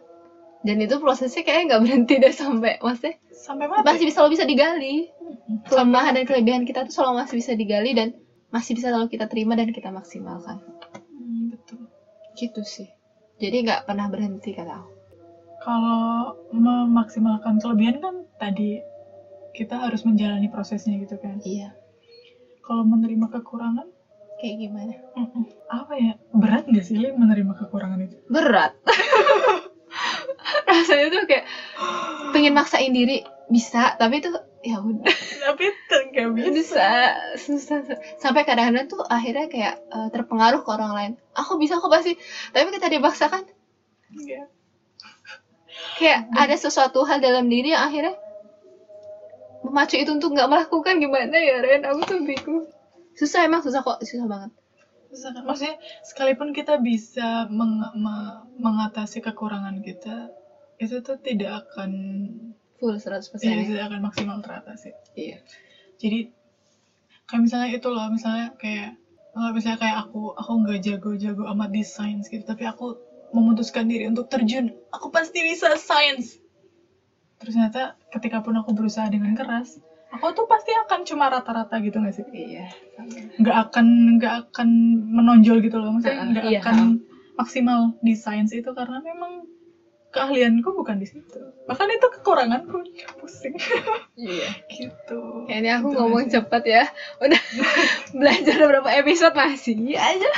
dan 0.63 0.75
itu 0.77 0.95
prosesnya 0.95 1.41
kayaknya 1.41 1.63
nggak 1.69 1.81
berhenti 1.81 2.13
deh 2.17 2.33
sampai 2.33 2.73
maksudnya 2.77 3.15
Sampai 3.35 3.67
mati. 3.67 3.83
masih 3.83 4.03
bisa 4.05 4.15
selalu 4.17 4.31
bisa 4.31 4.45
digali 4.45 4.95
Sampai 5.05 5.67
kelemahan 5.67 6.13
dan 6.13 6.23
kelebihan 6.23 6.63
kita 6.63 6.83
tuh 6.83 6.93
selalu 6.93 7.13
masih 7.19 7.35
bisa 7.37 7.51
digali 7.53 7.91
dan 7.91 8.07
masih 8.49 8.71
bisa 8.71 8.87
selalu 8.87 9.07
kita 9.07 9.25
terima 9.25 9.53
dan 9.53 9.69
kita 9.69 9.89
maksimalkan 9.89 10.63
Hmm, 11.09 11.49
betul. 11.49 11.83
gitu 12.33 12.61
sih 12.61 12.87
jadi 13.35 13.59
nggak 13.61 13.81
pernah 13.83 14.07
berhenti 14.07 14.51
kata 14.51 14.73
aku 14.73 14.91
kalau 15.59 15.93
memaksimalkan 16.49 17.55
kelebihan 17.57 17.97
kan 17.97 18.15
tadi 18.37 18.79
kita 19.51 19.77
harus 19.77 20.01
menjalani 20.01 20.47
prosesnya 20.47 20.95
gitu 20.97 21.15
kan 21.17 21.39
Iya. 21.39 21.75
kalau 22.61 22.83
menerima 22.83 23.27
kekurangan 23.29 23.91
Kayak 24.35 24.55
gimana? 24.61 24.93
apa 25.69 25.93
ya 25.95 26.13
berat 26.29 26.65
nggak 26.65 26.83
sih 26.83 26.95
Li, 26.95 27.09
menerima 27.09 27.53
kekurangan 27.57 27.99
itu 28.01 28.17
Berat. 28.27 28.75
Rasanya 30.73 31.07
tuh 31.13 31.23
kayak 31.29 31.45
pengen 32.33 32.53
maksain 32.57 32.89
diri 32.89 33.21
bisa, 33.47 33.93
tapi 34.01 34.17
tuh 34.23 34.33
ya 34.63 34.79
udah. 34.79 35.05
Tapi 35.43 35.63
tuh 35.85 36.01
nggak 36.09 36.27
bisa. 36.33 36.49
Bisa 36.49 36.89
susah 37.37 37.77
sampai 38.17 38.47
kadang-kadang 38.47 38.89
tuh 38.89 39.03
akhirnya 39.05 39.45
kayak 39.51 39.75
eh, 39.77 40.09
terpengaruh 40.09 40.63
ke 40.65 40.69
orang 40.71 40.91
lain. 40.97 41.11
Aku 41.37 41.59
bisa 41.61 41.77
aku 41.77 41.91
pasti. 41.91 42.15
Tapi 42.49 42.73
kita 42.73 42.89
dipaksakan 42.89 43.43
Nggak. 44.13 44.45
kayak 45.97 46.19
ada 46.33 46.55
sesuatu 46.55 47.01
hal 47.05 47.17
dalam 47.19 47.49
diri 47.49 47.73
yang 47.73 47.85
akhirnya 47.85 48.13
memacu 49.63 49.95
itu 49.99 50.09
untuk 50.09 50.33
nggak 50.33 50.49
melakukan. 50.49 50.97
Gimana 50.97 51.37
ya 51.37 51.61
Ren? 51.61 51.83
Aku 51.85 52.01
tuh 52.07 52.19
bingung. 52.23 52.65
Susah 53.13 53.45
emang 53.45 53.61
susah 53.61 53.85
kok 53.85 54.01
susah 54.01 54.25
banget. 54.25 54.51
Susah 55.13 55.29
kan? 55.29 55.45
maksudnya 55.45 55.77
sekalipun 56.01 56.57
kita 56.57 56.81
bisa 56.81 57.45
meng- 57.45 57.93
me- 57.93 58.41
mengatasi 58.57 59.21
kekurangan 59.21 59.77
kita 59.85 60.33
itu 60.83 60.99
tuh 60.99 61.17
tidak 61.19 61.63
akan 61.63 61.91
full 62.77 62.95
100% 62.99 63.39
ya, 63.39 63.55
ya. 63.55 63.63
tidak 63.63 63.83
akan 63.91 63.99
maksimal 64.03 64.37
teratasi 64.43 64.91
iya. 65.15 65.39
Jadi 66.01 66.27
kayak 67.29 67.41
misalnya 67.47 67.69
itu 67.71 67.87
loh 67.87 68.11
misalnya 68.11 68.51
kayak 68.59 68.99
kalau 69.31 69.55
misalnya 69.55 69.79
kayak 69.79 69.97
aku 70.03 70.35
aku 70.35 70.51
nggak 70.67 70.79
jago-jago 70.83 71.47
amat 71.55 71.69
di 71.71 71.83
sains 71.85 72.27
gitu 72.27 72.43
tapi 72.43 72.67
aku 72.67 72.99
memutuskan 73.31 73.87
diri 73.87 74.05
untuk 74.05 74.27
terjun. 74.27 74.69
Aku 74.93 75.09
pasti 75.09 75.41
bisa 75.41 75.73
sains. 75.79 76.37
Terus 77.39 77.55
ternyata 77.55 77.95
ketika 78.11 78.43
pun 78.43 78.53
aku 78.59 78.75
berusaha 78.75 79.07
dengan 79.07 79.33
keras 79.33 79.79
aku 80.13 80.29
tuh 80.37 80.45
pasti 80.45 80.69
akan 80.85 80.99
cuma 81.09 81.25
rata-rata 81.25 81.73
gitu 81.81 81.97
nggak 81.97 82.13
sih? 82.13 82.25
Iya 82.29 82.69
nggak 83.41 83.57
akan 83.69 83.85
nggak 84.19 84.33
akan 84.47 84.67
menonjol 85.09 85.57
gitu 85.65 85.77
loh 85.81 85.97
maksudnya 85.97 86.21
Heeh, 86.21 86.31
nggak 86.31 86.45
iya, 86.53 86.59
akan 86.61 86.77
maksimal 87.33 87.79
di 87.99 88.13
sains 88.13 88.53
itu 88.53 88.69
karena 88.71 89.01
memang 89.01 89.49
keahlianku 90.13 90.69
bukan 90.71 91.01
di 91.01 91.07
situ. 91.09 91.41
Bahkan 91.65 91.87
itu 91.89 92.07
kekuranganku. 92.19 92.85
Pusing. 93.17 93.57
Iya. 94.13 94.49
Gitu. 94.77 95.19
Kayaknya 95.49 95.81
aku 95.81 95.87
Gitu 95.89 95.97
ngomong 95.99 96.23
sih? 96.29 96.31
cepet 96.37 96.63
ya. 96.69 96.83
Udah 97.19 97.41
belajar 98.21 98.55
beberapa 98.61 98.89
episode 98.93 99.33
masih 99.33 99.97
aja. 99.97 100.31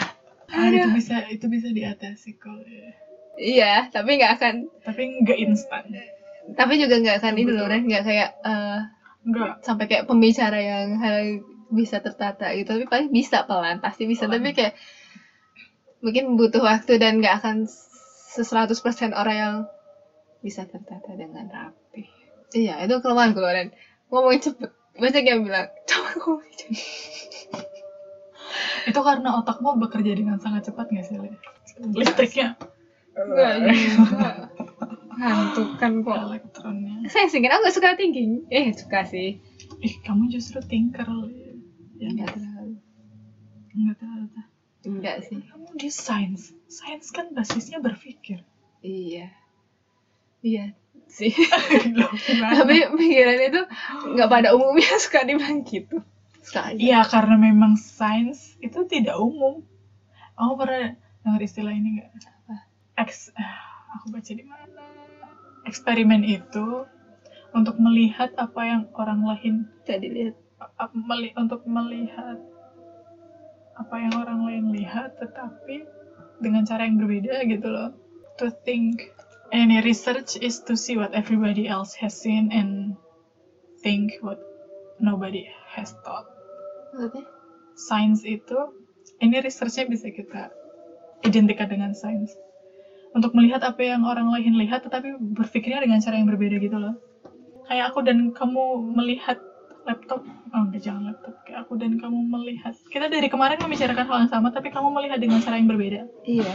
Ah, 0.47 0.71
itu 0.71 0.87
bisa 0.95 1.25
itu 1.27 1.45
bisa 1.51 1.67
diatasi 1.69 2.39
kok 2.39 2.55
ya. 2.63 2.89
iya 3.35 3.73
tapi 3.91 4.15
nggak 4.15 4.39
akan 4.39 4.53
tapi 4.87 5.19
nggak 5.19 5.35
instan. 5.43 5.83
Tapi 6.55 6.73
juga 6.79 6.95
nggak 7.03 7.19
akan 7.19 7.33
ini 7.35 7.51
Betul. 7.51 7.67
loh 7.67 7.67
nggak 7.67 8.03
kayak 8.07 8.29
eh, 8.39 8.79
nggak. 9.27 9.51
sampai 9.65 9.85
kayak 9.91 10.07
pembicara 10.07 10.55
yang 10.55 10.95
hal 11.01 11.43
bisa 11.67 11.99
tertata 11.99 12.55
gitu. 12.55 12.71
Tapi 12.71 12.87
paling 12.87 13.09
bisa 13.11 13.43
pelan 13.43 13.83
pasti 13.83 14.07
bisa. 14.07 14.29
Pelan. 14.31 14.39
tapi 14.39 14.49
kayak 14.55 14.73
mungkin 15.99 16.37
butuh 16.39 16.61
waktu 16.63 17.01
dan 17.01 17.19
nggak 17.19 17.43
akan 17.43 17.65
seratus 18.43 18.83
persen 18.83 19.15
orang 19.15 19.37
yang 19.37 19.55
bisa 20.43 20.67
tertata 20.67 21.15
dengan 21.15 21.47
rapi. 21.47 22.03
Iya 22.51 22.83
itu 22.83 22.99
kelemahan 22.99 23.31
gue 23.33 23.45
Ren 23.45 23.69
ngomongin 24.11 24.51
cepet. 24.51 24.69
Banyak 24.95 25.23
yang 25.27 25.43
bilang 25.43 25.67
coba 25.87 26.09
ngomongin 26.19 26.55
cepet. 26.55 26.75
Itu 28.85 28.99
karena 29.01 29.41
otakmu 29.41 29.81
bekerja 29.81 30.13
dengan 30.13 30.37
sangat 30.37 30.69
cepat 30.69 30.93
nggak 30.93 31.05
sih 31.05 31.17
Le? 31.17 31.33
listriknya? 31.97 32.53
Enggak 33.15 33.53
juga 33.97 34.29
ngantuk 35.15 35.79
kan 35.79 36.03
kok 36.03 36.17
elektronnya. 36.29 37.07
Saya 37.07 37.31
sih 37.31 37.39
aku 37.39 37.63
gak 37.63 37.75
suka 37.75 37.95
thinking? 37.95 38.43
Eh 38.51 38.75
suka 38.75 39.07
sih. 39.07 39.39
Ih 39.81 39.93
kamu 40.03 40.29
justru 40.29 40.59
tinker 40.63 41.07
Le. 41.07 41.55
ya 41.97 42.11
enggak 42.11 42.35
terlalu. 42.35 42.75
Nggak 43.75 43.97
tahu 43.99 44.23
tahu. 44.31 44.54
Enggak 44.85 45.25
sih. 45.25 45.41
Kamu 45.41 45.75
di 45.75 45.89
sains. 45.89 46.53
Sains 46.69 47.09
kan 47.11 47.33
basisnya 47.33 47.81
berpikir. 47.81 48.41
Iya. 48.85 49.33
Iya 50.45 50.77
sih. 51.09 51.33
Tapi 52.57 52.75
pikiran 52.93 53.39
itu 53.39 53.61
nggak 54.15 54.29
pada 54.29 54.53
umumnya 54.53 54.95
suka 55.03 55.23
dibilang 55.25 55.65
gitu. 55.65 56.01
Iya 56.77 57.01
karena 57.09 57.35
memang 57.41 57.73
sains 57.77 58.53
itu 58.61 58.85
tidak 58.85 59.17
umum. 59.17 59.65
Kamu 60.37 60.53
pernah 60.59 60.93
dengar 61.25 61.41
istilah 61.41 61.73
ini 61.73 61.99
nggak? 61.99 62.09
Ah, 62.95 63.91
aku 63.97 64.13
baca 64.13 64.31
di 64.31 64.45
mana? 64.45 64.85
Eksperimen 65.65 66.21
itu 66.21 66.85
untuk 67.55 67.81
melihat 67.81 68.35
apa 68.37 68.61
yang 68.67 68.83
orang 68.93 69.25
lain 69.25 69.53
tadi 69.87 70.11
lihat 70.11 70.35
meli- 70.93 71.33
untuk 71.33 71.65
melihat 71.65 72.37
apa 73.75 73.95
yang 73.99 74.13
orang 74.15 74.39
lain 74.47 74.65
lihat, 74.71 75.19
tetapi 75.19 75.83
dengan 76.39 76.63
cara 76.63 76.87
yang 76.87 76.99
berbeda 76.99 77.43
gitu 77.47 77.67
loh. 77.67 77.91
To 78.39 78.51
think 78.67 79.15
any 79.55 79.79
research 79.79 80.35
is 80.39 80.59
to 80.67 80.75
see 80.75 80.99
what 80.99 81.15
everybody 81.15 81.67
else 81.67 81.95
has 81.95 82.11
seen 82.15 82.51
and 82.51 82.99
think 83.79 84.19
what 84.19 84.39
nobody 84.99 85.47
has 85.71 85.95
thought. 86.03 86.27
Maksudnya? 86.91 87.23
Sains 87.75 88.23
itu 88.23 88.55
ini 89.19 89.39
researchnya 89.43 89.87
bisa 89.87 90.07
kita 90.11 90.51
identikan 91.27 91.67
dengan 91.67 91.91
sains 91.91 92.31
untuk 93.15 93.31
melihat 93.31 93.63
apa 93.63 93.79
yang 93.79 94.03
orang 94.03 94.27
lain 94.27 94.59
lihat 94.59 94.83
tetapi 94.83 95.15
berpikirnya 95.35 95.83
dengan 95.87 95.99
cara 96.03 96.19
yang 96.19 96.27
berbeda 96.27 96.59
gitu 96.59 96.75
loh. 96.75 96.95
Kayak 97.71 97.95
aku 97.95 97.99
dan 98.03 98.35
kamu 98.35 98.91
melihat 98.95 99.39
laptop 99.85 100.21
oh 100.25 100.61
enggak 100.65 100.81
jangan 100.81 101.13
laptop. 101.13 101.35
Kayak 101.45 101.65
aku 101.65 101.73
dan 101.77 101.97
kamu 102.01 102.19
melihat. 102.25 102.73
Kita 102.89 103.07
dari 103.07 103.29
kemarin 103.29 103.61
membicarakan 103.61 104.05
hal 104.09 104.17
yang 104.25 104.31
sama 104.31 104.49
tapi 104.49 104.73
kamu 104.73 104.89
melihat 104.91 105.21
dengan 105.21 105.39
cara 105.39 105.61
yang 105.61 105.69
berbeda. 105.69 106.01
Iya. 106.25 106.53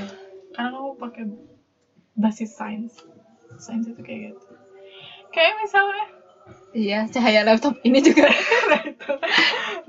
Karena 0.53 0.69
kamu 0.75 0.89
pakai 0.99 1.25
basis 2.19 2.51
sains. 2.53 2.93
Sains 3.63 3.87
itu 3.87 4.01
kayak 4.03 4.35
gitu. 4.35 4.47
Kayak 5.31 5.55
misalnya. 5.63 6.07
Iya 6.75 6.99
cahaya 7.11 7.47
laptop 7.47 7.79
ini 7.87 8.03
juga. 8.03 8.27
Nah 8.71 8.83
itu. 8.87 9.13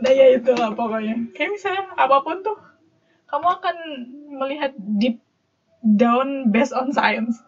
Nah 0.01 0.11
ya 0.13 0.25
itulah 0.37 0.71
pokoknya. 0.73 1.33
Kayak 1.33 1.57
misalnya 1.57 1.83
apa 1.97 2.21
pun 2.21 2.41
tuh 2.45 2.57
kamu 3.29 3.47
akan 3.61 3.75
melihat 4.41 4.71
deep 4.77 5.21
down 5.81 6.53
based 6.53 6.73
on 6.73 6.93
science. 6.93 7.41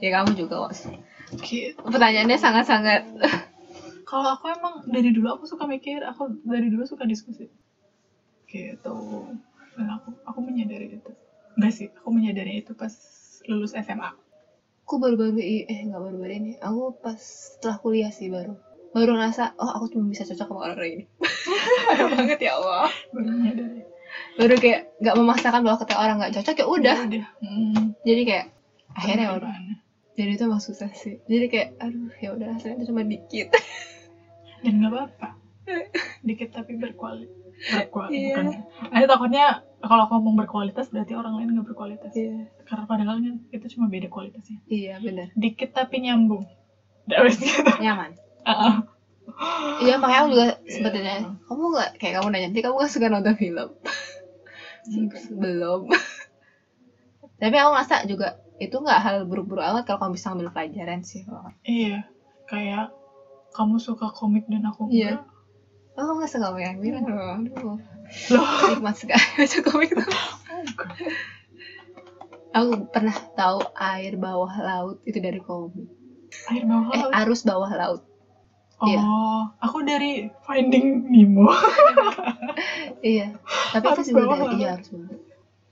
Ya 0.00 0.08
kamu 0.16 0.32
juga 0.36 0.68
kok 0.68 0.72
gitu. 1.40 1.80
pertanyaannya 1.82 2.38
sangat-sangat 2.38 3.02
kalau 4.04 4.36
aku 4.36 4.52
emang 4.52 4.84
dari 4.88 5.10
dulu 5.10 5.28
aku 5.34 5.44
suka 5.48 5.64
mikir 5.64 6.04
aku 6.04 6.40
dari 6.44 6.68
dulu 6.68 6.84
suka 6.84 7.04
diskusi. 7.04 7.48
Gitu. 8.48 8.96
Dan 9.74 9.88
aku 9.90 10.14
aku 10.28 10.38
menyadari 10.44 10.96
itu. 11.00 11.10
Enggak 11.58 11.72
sih 11.74 11.88
aku 11.90 12.08
menyadari 12.14 12.62
itu 12.62 12.72
pas 12.76 12.92
lulus 13.44 13.76
SMA 13.76 14.10
aku 14.84 15.00
baru-baru 15.00 15.40
i- 15.40 15.64
eh 15.64 15.80
nggak 15.88 15.96
baru-baru 15.96 16.32
ini. 16.36 16.52
Aku 16.60 16.92
pas 17.00 17.16
setelah 17.16 17.80
kuliah 17.80 18.12
sih 18.12 18.28
baru. 18.28 18.52
Baru 18.92 19.16
ngerasa 19.16 19.56
oh 19.58 19.70
aku 19.80 19.96
cuma 19.96 20.12
bisa 20.12 20.28
cocok 20.28 20.44
sama 20.46 20.60
orang 20.70 21.00
ini. 21.00 21.04
Parah 21.88 22.06
banget 22.12 22.38
ya 22.44 22.60
Allah. 22.60 22.92
Baru 23.10 23.28
menyadari. 23.32 23.80
Baru 24.38 24.54
kayak 24.60 24.80
nggak 25.00 25.16
memaksakan 25.18 25.60
bahwa 25.64 25.78
ketika 25.82 25.98
orang 25.98 26.16
nggak 26.20 26.34
cocok 26.36 26.54
ya 26.60 26.66
udah. 26.68 26.98
Udah. 27.08 27.24
Hmm, 27.42 27.96
jadi 28.04 28.22
kayak 28.28 28.46
akhirnya 28.94 29.24
ya 29.26 29.32
udah 29.34 29.50
gimana? 29.50 29.74
Jadi 30.14 30.30
itu 30.32 30.42
emang 30.44 30.58
susah 30.58 30.90
sih. 30.90 31.18
Jadi 31.26 31.44
kayak 31.46 31.68
aduh 31.76 32.10
ya 32.18 32.30
udah 32.32 32.54
itu 32.56 32.82
cuma 32.86 33.02
dikit. 33.02 33.50
Dan 34.62 34.78
nggak 34.78 34.90
apa-apa. 34.90 35.28
Dikit 36.20 36.50
tapi 36.50 36.76
berkualitas 36.76 37.34
berkualitas 37.54 38.12
Iya. 38.12 38.34
bukan. 38.34 38.46
Nanti 38.90 39.06
takutnya 39.06 39.44
kalau 39.78 40.02
aku 40.04 40.12
ngomong 40.16 40.36
berkualitas 40.36 40.86
berarti 40.88 41.12
orang 41.12 41.38
lain 41.38 41.54
nggak 41.54 41.66
berkualitas. 41.66 42.10
Iya. 42.12 42.50
Karena 42.62 42.84
padahal 42.84 43.18
kan 43.18 43.36
itu 43.48 43.66
cuma 43.74 43.86
beda 43.86 44.08
kualitasnya. 44.08 44.58
Iya 44.66 44.98
benar. 44.98 45.28
Dikit 45.34 45.70
tapi 45.70 46.00
nyambung. 46.00 46.44
Wes 47.06 47.36
gitu. 47.36 47.60
Nyaman. 47.80 48.14
Heeh. 48.44 48.74
iya 49.80 49.96
makanya 49.96 50.20
aku 50.20 50.30
juga 50.30 50.46
Iya. 50.46 50.68
sempet 50.68 50.92
nanya 50.94 51.32
kamu 51.48 51.62
nggak 51.72 51.90
kayak 51.96 52.14
kamu 52.20 52.26
nanya 52.28 52.46
nanti 52.52 52.60
kamu 52.60 52.74
nggak 52.76 52.92
suka 52.92 53.06
nonton 53.08 53.34
film? 53.34 53.68
Belum. 55.42 55.80
Tapi 57.40 57.56
aku 57.56 57.70
ngerasa 57.72 57.96
juga 58.04 58.28
itu 58.56 58.76
nggak 58.76 59.00
hal 59.00 59.16
buruk-buruk 59.24 59.62
amat 59.62 59.82
kalau 59.84 59.98
kamu 60.00 60.14
bisa 60.14 60.26
ngambil 60.28 60.50
pelajaran 60.50 61.00
sih 61.00 61.26
iya 61.62 62.06
kayak 62.44 62.94
kamu 63.50 63.78
suka 63.78 64.10
komik 64.10 64.46
dan 64.46 64.62
aku 64.64 64.86
Iya. 64.88 65.18
enggak 65.18 65.32
Oh, 65.94 66.02
kamu 66.04 66.18
gak 66.18 66.30
suka 66.32 66.42
sama 66.44 66.58
yang 66.58 66.78
bilang 66.80 67.06
loh. 67.06 67.38
Aduh, 67.38 67.78
loh 68.28 68.46
nikmat 68.66 68.94
sekali 68.96 69.14
baca 69.38 69.58
komik 69.62 69.90
tuh. 69.94 70.10
Aku 72.50 72.70
pernah 72.88 73.14
tahu 73.34 73.58
air 73.72 74.14
bawah 74.16 74.50
laut 74.56 74.98
itu 75.04 75.18
dari 75.18 75.38
komik. 75.38 75.86
air 76.48 76.62
bawah 76.64 76.86
Eh, 76.88 76.98
laut. 77.00 77.12
arus 77.20 77.40
bawah 77.42 77.70
laut. 77.72 78.02
oh 78.76 78.90
iya. 78.90 78.98
aku 79.60 79.86
dari 79.86 80.26
Finding 80.42 81.06
Nemo 81.06 81.46
Iya. 83.06 83.38
Tapi 83.70 83.86
Arus 83.88 84.02
itu 84.04 84.18
juga 84.18 84.34
dari 84.34 84.34
laut. 84.34 84.50
iya 84.52 84.70
arus 84.72 84.88
bawah. 84.88 85.06
laut. 85.06 85.18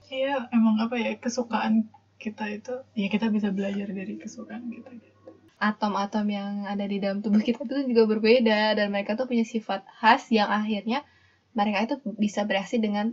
iya 0.09 0.35
emang 0.51 0.75
apa 0.79 0.95
ya 0.97 1.11
kesukaan 1.17 1.91
kita 2.23 2.47
itu 2.47 2.75
ya 2.95 3.11
kita 3.11 3.27
bisa 3.35 3.51
belajar 3.51 3.91
dari 3.91 4.15
kesukaan 4.15 4.71
kita 4.71 4.95
gitu. 4.95 5.35
atom-atom 5.59 6.27
yang 6.31 6.53
ada 6.71 6.87
di 6.87 7.03
dalam 7.03 7.19
tubuh 7.19 7.43
kita 7.43 7.67
itu 7.67 7.91
juga 7.91 8.07
berbeda 8.07 8.79
dan 8.79 8.87
mereka 8.95 9.19
tuh 9.19 9.27
punya 9.27 9.43
sifat 9.43 9.83
khas 9.99 10.31
yang 10.31 10.47
akhirnya 10.47 11.03
mereka 11.53 11.91
itu 11.91 11.95
bisa 12.15 12.47
bereaksi 12.47 12.79
dengan 12.79 13.13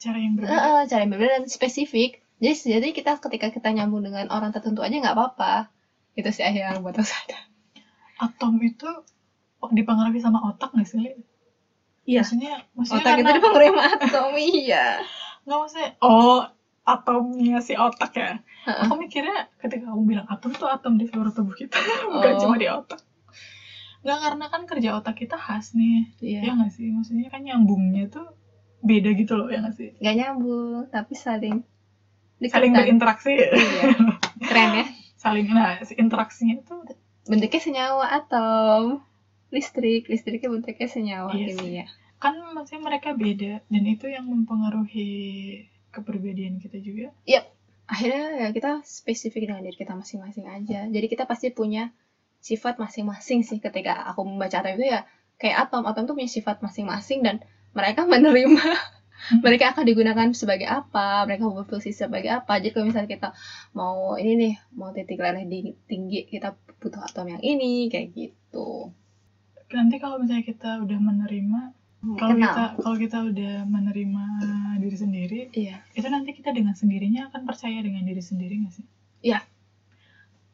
cara 0.00 0.16
yang 0.16 0.32
berbeda 0.38 0.56
eh, 0.56 0.82
cara 0.88 1.00
yang 1.04 1.12
berbeda 1.12 1.32
dan 1.42 1.46
spesifik. 1.50 2.24
Jadi 2.40 2.80
jadi 2.80 2.88
kita 2.96 3.20
ketika 3.20 3.52
kita 3.52 3.68
nyambung 3.68 4.00
dengan 4.00 4.32
orang 4.32 4.48
tertentu 4.50 4.80
aja 4.80 4.96
nggak 4.96 5.12
apa-apa. 5.12 5.68
Itu 6.16 6.32
sih 6.32 6.42
yang 6.42 6.80
buat 6.80 6.96
aku 6.96 7.04
sadar. 7.04 7.44
atom 8.16 8.56
itu 8.64 8.88
dipengaruhi 9.60 10.20
sama 10.24 10.40
otak 10.48 10.72
nggak 10.72 10.88
sih? 10.88 11.20
Iya. 12.08 12.24
maksudnya 12.24 12.54
maksudnya 12.72 13.04
Otak 13.04 13.12
itu 13.12 13.20
karena 13.20 13.36
dipengaruhi 13.36 13.70
sama 13.70 13.84
atom, 13.92 14.32
iya. 14.40 14.86
nggak 15.44 15.58
maksudnya 15.60 15.88
oh 16.00 16.48
atomnya 16.92 17.58
si 17.58 17.72
otak 17.72 18.12
ya 18.12 18.32
Heeh. 18.60 18.82
aku 18.82 18.94
mikirnya 18.96 19.36
ketika 19.56 19.88
kamu 19.88 20.02
bilang 20.06 20.26
atom 20.26 20.50
tuh 20.52 20.66
atom 20.66 20.94
di 20.94 21.04
seluruh 21.04 21.30
tubuh 21.30 21.54
kita 21.54 21.78
bukan 22.10 22.32
Oh. 22.32 22.40
cuma 22.40 22.56
di 22.56 22.66
otak 22.66 23.00
nggak 24.00 24.18
karena 24.18 24.44
kan 24.46 24.62
kerja 24.64 24.90
otak 24.94 25.14
kita 25.14 25.36
khas 25.36 25.72
nih 25.72 26.08
Iya. 26.18 26.40
ya 26.42 26.50
nggak 26.54 26.70
sih 26.70 26.88
maksudnya 26.88 27.28
kan 27.28 27.40
nyambungnya 27.40 28.08
tuh 28.08 28.26
beda 28.80 29.12
gitu 29.12 29.32
loh 29.34 29.46
ya 29.46 29.60
nggak 29.60 29.74
sih 29.74 29.92
Gak 29.94 30.14
nyambung, 30.14 30.88
tapi 30.88 31.12
saling 31.14 31.60
saling 32.40 32.72
dekatan. 32.72 32.80
berinteraksi 32.80 33.32
Iya. 33.36 33.92
Keren 34.40 34.70
ya. 34.74 34.84
saling 35.22 35.46
nah 35.48 35.76
si 35.80 35.92
interaksinya 35.94 36.56
itu 36.56 36.74
Bentuknya 37.22 37.60
senyawa 37.60 38.06
atom. 38.16 39.04
Listrik, 39.50 40.08
listriknya 40.08 40.48
bentuknya 40.48 40.88
senyawa 40.88 41.30
Iya 41.30 41.46
sih. 41.52 41.60
kimia. 41.60 41.86
kan 42.16 42.32
maksudnya 42.50 42.80
mereka 42.82 43.12
beda 43.12 43.60
dan 43.62 43.84
itu 43.84 44.06
yang 44.06 44.24
mempengaruhi 44.24 45.12
keberbedaan 45.94 46.62
kita 46.62 46.78
juga 46.82 47.12
Akhirnya 47.90 48.46
ya 48.46 48.48
kita 48.54 48.86
spesifik 48.86 49.50
dengan 49.50 49.66
diri 49.66 49.74
kita 49.74 49.98
masing-masing 49.98 50.46
aja. 50.46 50.86
Jadi 50.86 51.06
kita 51.10 51.26
pasti 51.26 51.50
punya 51.50 51.90
sifat 52.38 52.78
masing-masing 52.78 53.42
sih 53.42 53.58
ketika 53.58 54.06
aku 54.06 54.22
membaca 54.22 54.62
atom 54.62 54.78
itu 54.78 54.94
ya 54.94 55.02
kayak 55.42 55.66
atom. 55.66 55.82
Atom 55.90 56.06
tuh 56.06 56.14
punya 56.14 56.30
sifat 56.30 56.62
masing-masing 56.62 57.26
dan 57.26 57.42
mereka 57.74 58.06
menerima 58.12 58.62
mereka 59.42 59.74
akan 59.74 59.84
digunakan 59.84 60.28
sebagai 60.32 60.64
apa, 60.70 61.26
mereka 61.28 61.50
berfungsi 61.50 61.92
sebagai 61.92 62.30
apa. 62.30 62.56
Jadi 62.62 62.72
kalau 62.72 62.86
misalnya 62.88 63.10
kita 63.10 63.28
mau 63.76 64.16
ini 64.16 64.32
nih, 64.38 64.54
mau 64.78 64.94
titik 64.96 65.20
leleh 65.20 65.44
di- 65.44 65.76
tinggi, 65.84 66.24
kita 66.24 66.56
butuh 66.80 67.04
atom 67.04 67.28
yang 67.28 67.42
ini, 67.44 67.92
kayak 67.92 68.16
gitu. 68.16 68.94
nanti 69.70 70.02
kalau 70.02 70.18
misalnya 70.18 70.42
kita 70.42 70.82
udah 70.82 70.98
menerima 70.98 71.60
kalau 72.00 72.32
Kenal. 72.32 72.48
kita 72.48 72.64
kalau 72.80 72.96
kita 72.96 73.18
udah 73.28 73.54
menerima 73.68 74.24
diri 74.80 74.96
sendiri 74.96 75.40
Iya. 75.52 75.84
itu 75.92 76.08
nanti 76.08 76.32
kita 76.32 76.48
dengan 76.48 76.72
sendirinya 76.72 77.28
akan 77.28 77.44
percaya 77.44 77.76
dengan 77.84 78.00
diri 78.02 78.22
sendiri 78.24 78.56
nggak 78.56 78.72
sih? 78.72 78.86
Iya. 79.20 79.44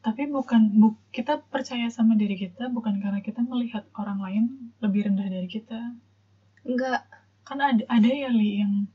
Tapi 0.03 0.27
bukan 0.27 0.71
bu, 0.75 0.95
kita 1.09 1.39
percaya 1.47 1.87
sama 1.87 2.15
diri 2.15 2.35
kita 2.35 2.67
bukan 2.67 2.99
karena 2.99 3.19
kita 3.19 3.43
melihat 3.43 3.87
orang 3.95 4.19
lain 4.19 4.43
lebih 4.79 5.07
rendah 5.07 5.27
dari 5.27 5.47
kita. 5.47 5.95
Enggak. 6.63 7.07
Kan 7.43 7.59
ada 7.59 7.83
ada 7.87 8.07
ya 8.07 8.27
li 8.27 8.59
yang 8.59 8.87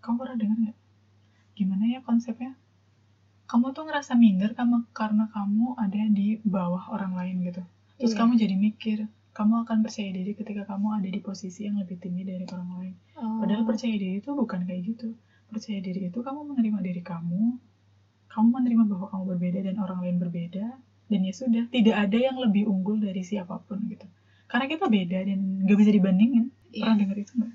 kamu 0.00 0.16
pernah 0.20 0.36
dengar 0.36 0.56
nggak? 0.60 0.78
Gimana 1.54 1.84
ya 1.86 2.00
konsepnya? 2.00 2.56
Kamu 3.44 3.76
tuh 3.76 3.84
ngerasa 3.84 4.16
minder 4.16 4.56
kamu 4.56 4.88
karena 4.96 5.28
kamu 5.28 5.76
ada 5.76 6.00
di 6.08 6.40
bawah 6.40 6.88
orang 6.88 7.12
lain 7.12 7.44
gitu. 7.44 7.60
Terus 8.00 8.12
Iya. 8.12 8.18
kamu 8.24 8.32
jadi 8.40 8.56
mikir, 8.56 8.98
kamu 9.34 9.66
akan 9.66 9.82
percaya 9.82 10.14
diri 10.14 10.32
ketika 10.38 10.62
kamu 10.62 11.02
ada 11.02 11.08
di 11.10 11.18
posisi 11.18 11.66
yang 11.66 11.82
lebih 11.82 11.98
tinggi 11.98 12.22
dari 12.22 12.46
orang 12.46 12.70
lain. 12.78 12.94
Oh. 13.18 13.42
Padahal 13.42 13.66
percaya 13.66 13.94
diri 13.98 14.22
itu 14.22 14.30
bukan 14.30 14.62
kayak 14.62 14.82
gitu. 14.94 15.18
Percaya 15.50 15.82
diri 15.82 16.08
itu 16.08 16.18
kamu 16.22 16.54
menerima 16.54 16.78
diri 16.80 17.02
kamu, 17.02 17.58
kamu 18.30 18.48
menerima 18.48 18.82
bahwa 18.94 19.06
kamu 19.10 19.24
berbeda 19.34 19.58
dan 19.66 19.76
orang 19.82 19.98
lain 20.02 20.16
berbeda, 20.22 20.66
dan 21.10 21.20
ya 21.20 21.34
sudah, 21.34 21.64
tidak 21.68 21.96
ada 21.98 22.18
yang 22.18 22.38
lebih 22.38 22.64
unggul 22.70 22.96
dari 23.02 23.20
siapa 23.26 23.60
pun 23.66 23.82
gitu. 23.90 24.06
Karena 24.46 24.70
kita 24.70 24.86
beda 24.86 25.18
dan 25.26 25.66
gak 25.66 25.78
bisa 25.82 25.90
dibandingin. 25.90 26.54
Iya. 26.70 26.86
Pernah 26.86 26.98
denger 27.02 27.16
itu 27.18 27.32
nggak? 27.38 27.52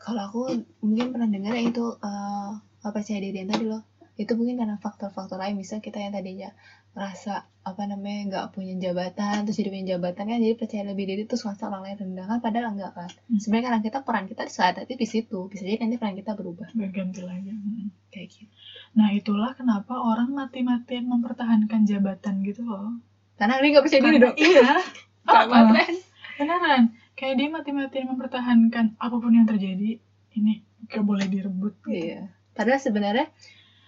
Kalau 0.00 0.22
aku 0.26 0.40
mungkin 0.82 1.06
pernah 1.14 1.28
dengar 1.30 1.54
itu 1.58 1.84
apa 2.00 2.90
percaya 2.90 3.20
diri 3.22 3.46
yang 3.46 3.50
tadi 3.50 3.64
loh. 3.70 3.82
Itu 4.18 4.36
mungkin 4.36 4.60
karena 4.60 4.76
faktor-faktor 4.76 5.40
lain. 5.40 5.56
Misal 5.56 5.80
kita 5.80 5.96
yang 5.96 6.12
tadinya 6.12 6.52
ngerasa 6.90 7.34
apa 7.60 7.82
namanya 7.84 8.20
nggak 8.26 8.46
punya 8.50 8.74
jabatan 8.74 9.44
terus 9.44 9.54
jadi 9.54 9.68
punya 9.68 9.86
jabatan 9.90 10.24
kan 10.24 10.38
jadi 10.38 10.54
percaya 10.54 10.82
lebih 10.84 11.04
diri 11.06 11.22
terus 11.22 11.42
ngerasa 11.42 11.68
orang 11.68 11.82
lain 11.84 11.96
rendah 11.98 12.24
kan 12.26 12.38
padahal 12.40 12.72
enggak 12.72 12.92
kan 12.92 13.10
Hmm. 13.22 13.38
sebenarnya 13.38 13.64
karena 13.68 13.80
kita 13.80 13.98
peran 14.00 14.24
kita 14.26 14.42
saat 14.48 14.74
itu 14.78 14.94
di 14.94 15.06
situ 15.06 15.38
bisa 15.46 15.62
jadi 15.62 15.78
nanti 15.78 15.96
peran 15.96 16.14
kita 16.14 16.32
berubah 16.32 16.66
Berganti 16.72 17.20
lagi. 17.20 17.50
Mm. 17.50 17.88
kayak 18.08 18.28
gitu 18.28 18.50
Nah 18.90 19.08
itulah 19.10 19.52
kenapa 19.52 19.94
orang 19.94 20.30
mati-matian 20.30 21.06
mempertahankan 21.06 21.80
jabatan 21.84 22.42
gitu 22.42 22.64
loh. 22.64 22.98
karena 23.36 23.56
dia 23.56 23.70
nggak 23.70 23.84
percaya 23.84 24.02
diri 24.02 24.18
dong 24.18 24.34
Iya. 24.34 24.70
Uh-uh. 25.30 25.46
keren. 25.68 25.94
Beneran. 26.36 26.82
Kayak 27.12 27.34
dia 27.36 27.48
mati-matian 27.50 28.06
mempertahankan 28.08 28.96
apa 28.96 29.14
pun 29.14 29.30
yang 29.30 29.44
terjadi, 29.44 30.00
ini 30.32 30.52
gak 30.86 31.04
boleh 31.04 31.28
direbut. 31.28 31.76
gitu. 31.82 31.92
iya 32.08 32.32
padahal 32.50 32.80
sebenarnya 32.80 33.28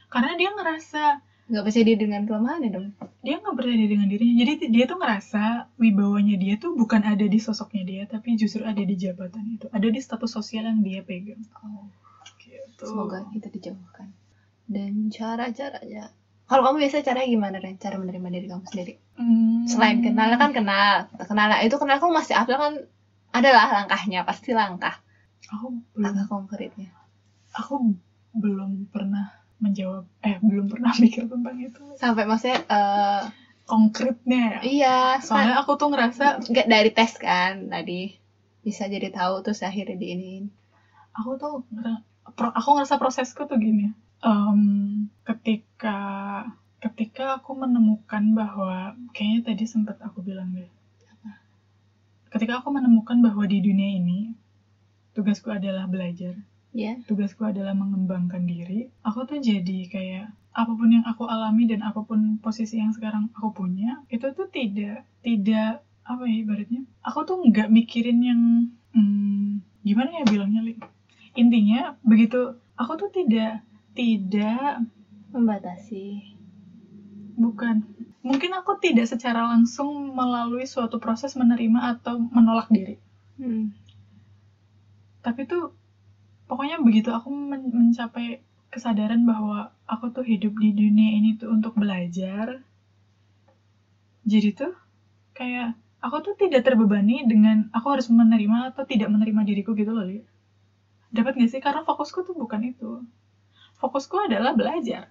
Karena 0.07 0.37
dia 0.37 0.51
ngerasa 0.51 1.19
nggak 1.53 1.69
percaya 1.69 1.85
diri 1.85 2.01
dengan 2.01 2.25
kelemahannya 2.25 2.71
dong? 2.73 2.87
Dia 3.21 3.37
nggak 3.37 3.53
percaya 3.53 3.77
diri 3.77 3.91
dengan 3.93 4.09
dirinya. 4.09 4.35
Jadi 4.41 4.53
dia 4.73 4.85
tuh 4.89 4.97
ngerasa 4.97 5.43
wibawanya 5.77 6.37
dia 6.41 6.55
tuh 6.57 6.73
bukan 6.73 7.05
ada 7.05 7.27
di 7.29 7.37
sosoknya 7.37 7.83
dia 7.85 8.03
tapi 8.09 8.41
justru 8.41 8.65
ada 8.65 8.81
di 8.81 8.97
jabatan 8.97 9.61
itu. 9.61 9.69
Ada 9.69 9.93
di 9.93 10.01
status 10.01 10.33
sosial 10.33 10.65
yang 10.65 10.81
dia 10.81 11.05
pegang. 11.05 11.45
Oh. 11.61 11.93
gitu. 12.41 12.89
Semoga 12.89 13.29
kita 13.37 13.53
dijauhkan. 13.53 14.09
Dan 14.65 15.13
cara-caranya 15.13 16.09
kalau 16.49 16.69
kamu 16.69 16.85
biasa 16.85 17.05
caranya 17.05 17.29
gimana 17.29 17.57
Ren? 17.61 17.77
cara 17.77 17.97
menerima 18.01 18.29
diri 18.33 18.47
kamu 18.49 18.65
sendiri? 18.69 18.95
Hmm, 19.21 19.69
selain 19.69 20.01
kenal 20.01 20.37
kan 20.41 20.51
kenal. 20.57 21.09
Kenal 21.29 21.49
itu 21.61 21.77
kenal 21.77 21.97
kamu 22.01 22.13
masih 22.17 22.35
apa 22.37 22.53
kan 22.57 22.73
adalah 23.33 23.73
langkahnya 23.73 24.25
pasti 24.25 24.57
langkah. 24.57 25.01
Aku 25.53 25.77
belum. 25.93 26.01
langkah 26.01 26.27
konkretnya. 26.29 26.89
Aku 27.53 27.97
belum 28.33 28.89
pernah 28.89 29.42
menjawab 29.63 30.05
eh 30.27 30.37
belum 30.43 30.67
pernah 30.67 30.93
mikir 31.03 31.31
tentang 31.31 31.57
itu. 31.63 31.83
Sampai 31.95 32.27
maksudnya 32.27 32.67
eh, 32.67 33.23
konkretnya 33.65 34.59
ya? 34.59 34.61
iya 34.67 34.99
soalnya 35.23 35.63
aku 35.63 35.79
tuh 35.79 35.95
ngerasa 35.95 36.43
nggak 36.51 36.69
dari 36.69 36.91
tes 36.91 37.15
kan 37.17 37.71
tadi. 37.71 38.19
Bisa 38.67 38.91
jadi 38.91 39.09
tahu 39.15 39.47
terus 39.47 39.63
akhirnya 39.63 39.95
diinin. 39.95 40.51
Aku 41.15 41.39
tuh 41.39 41.63
aku 42.37 42.69
ngerasa 42.75 42.99
prosesku 42.99 43.47
tuh 43.47 43.59
gini. 43.59 43.95
Em, 44.23 44.61
ketika 45.23 45.99
ketika 46.83 47.39
aku 47.39 47.55
menemukan 47.55 48.35
bahwa 48.35 48.99
kayaknya 49.15 49.55
tadi 49.55 49.65
sempat 49.71 50.03
aku 50.03 50.23
bilang 50.27 50.51
deh. 50.51 50.71
Ketika 52.33 52.65
aku 52.65 52.73
menemukan 52.73 53.21
bahwa 53.21 53.45
di 53.45 53.61
dunia 53.61 54.01
ini 54.01 54.33
tugasku 55.13 55.53
adalah 55.53 55.85
belajar 55.85 56.33
ya 56.73 56.97
tugasku 57.05 57.45
adalah 57.45 57.77
mengembangkan 57.77 58.45
diri. 58.49 58.89
Aku 59.05 59.29
tuh 59.29 59.39
jadi 59.39 59.89
kayak 59.93 60.27
apa 60.53 60.73
pun 60.77 60.89
yang 60.93 61.05
aku 61.09 61.25
alami 61.25 61.65
dan 61.65 61.81
apa 61.81 62.05
pun 62.05 62.37
posisi 62.41 62.77
yang 62.77 62.93
sekarang 62.93 63.33
aku 63.33 63.57
punya 63.57 64.05
itu 64.13 64.29
tuh 64.37 64.49
tidak 64.53 65.09
tidak 65.25 65.85
apa 66.05 66.25
ya 66.29 66.37
ibaratnya? 66.45 66.83
Aku 67.05 67.25
tuh 67.29 67.41
nggak 67.45 67.69
mikirin 67.73 68.21
yang 68.25 68.43
hmm, 68.97 69.63
gimana 69.85 70.11
ya 70.21 70.25
bilangnya 70.29 70.61
intinya 71.33 71.97
begitu 72.05 72.57
aku 72.77 72.93
tuh 72.99 73.11
tidak 73.13 73.65
tidak 73.93 74.85
membatasi. 75.33 76.37
Bukan. 77.37 77.85
Mungkin 78.23 78.55
aku 78.55 78.79
tidak 78.79 79.11
secara 79.11 79.51
langsung 79.51 80.15
melalui 80.15 80.69
suatu 80.69 81.03
proses 81.03 81.35
menerima 81.35 81.97
atau 81.99 82.21
menolak 82.21 82.69
diri. 82.71 82.97
Hmm. 83.43 83.73
tapi 85.23 85.49
tuh 85.49 85.73
pokoknya 86.53 86.77
begitu 86.87 87.11
aku 87.19 87.29
men- 87.51 87.73
mencapai 87.81 88.27
kesadaran 88.75 89.23
bahwa 89.33 89.59
aku 89.95 90.07
tuh 90.17 90.25
hidup 90.33 90.55
di 90.65 90.71
dunia 90.81 91.11
ini 91.19 91.31
tuh 91.41 91.49
untuk 91.57 91.73
belajar 91.83 92.47
jadi 94.33 94.49
tuh 94.61 94.73
kayak 95.39 95.69
aku 96.07 96.17
tuh 96.27 96.35
tidak 96.43 96.63
terbebani 96.67 97.17
dengan 97.33 97.57
aku 97.77 97.87
harus 97.95 98.09
menerima 98.13 98.59
atau 98.75 98.85
tidak 98.93 99.09
menerima 99.15 99.43
diriku 99.49 99.73
gitu 99.81 99.93
loh 99.97 100.05
Li. 100.11 100.19
dapat 101.17 101.33
gak 101.41 101.51
sih 101.53 101.63
karena 101.67 101.83
fokusku 101.89 102.19
tuh 102.29 102.37
bukan 102.43 102.63
itu 102.73 102.91
fokusku 103.81 104.17
adalah 104.29 104.53
belajar 104.61 105.05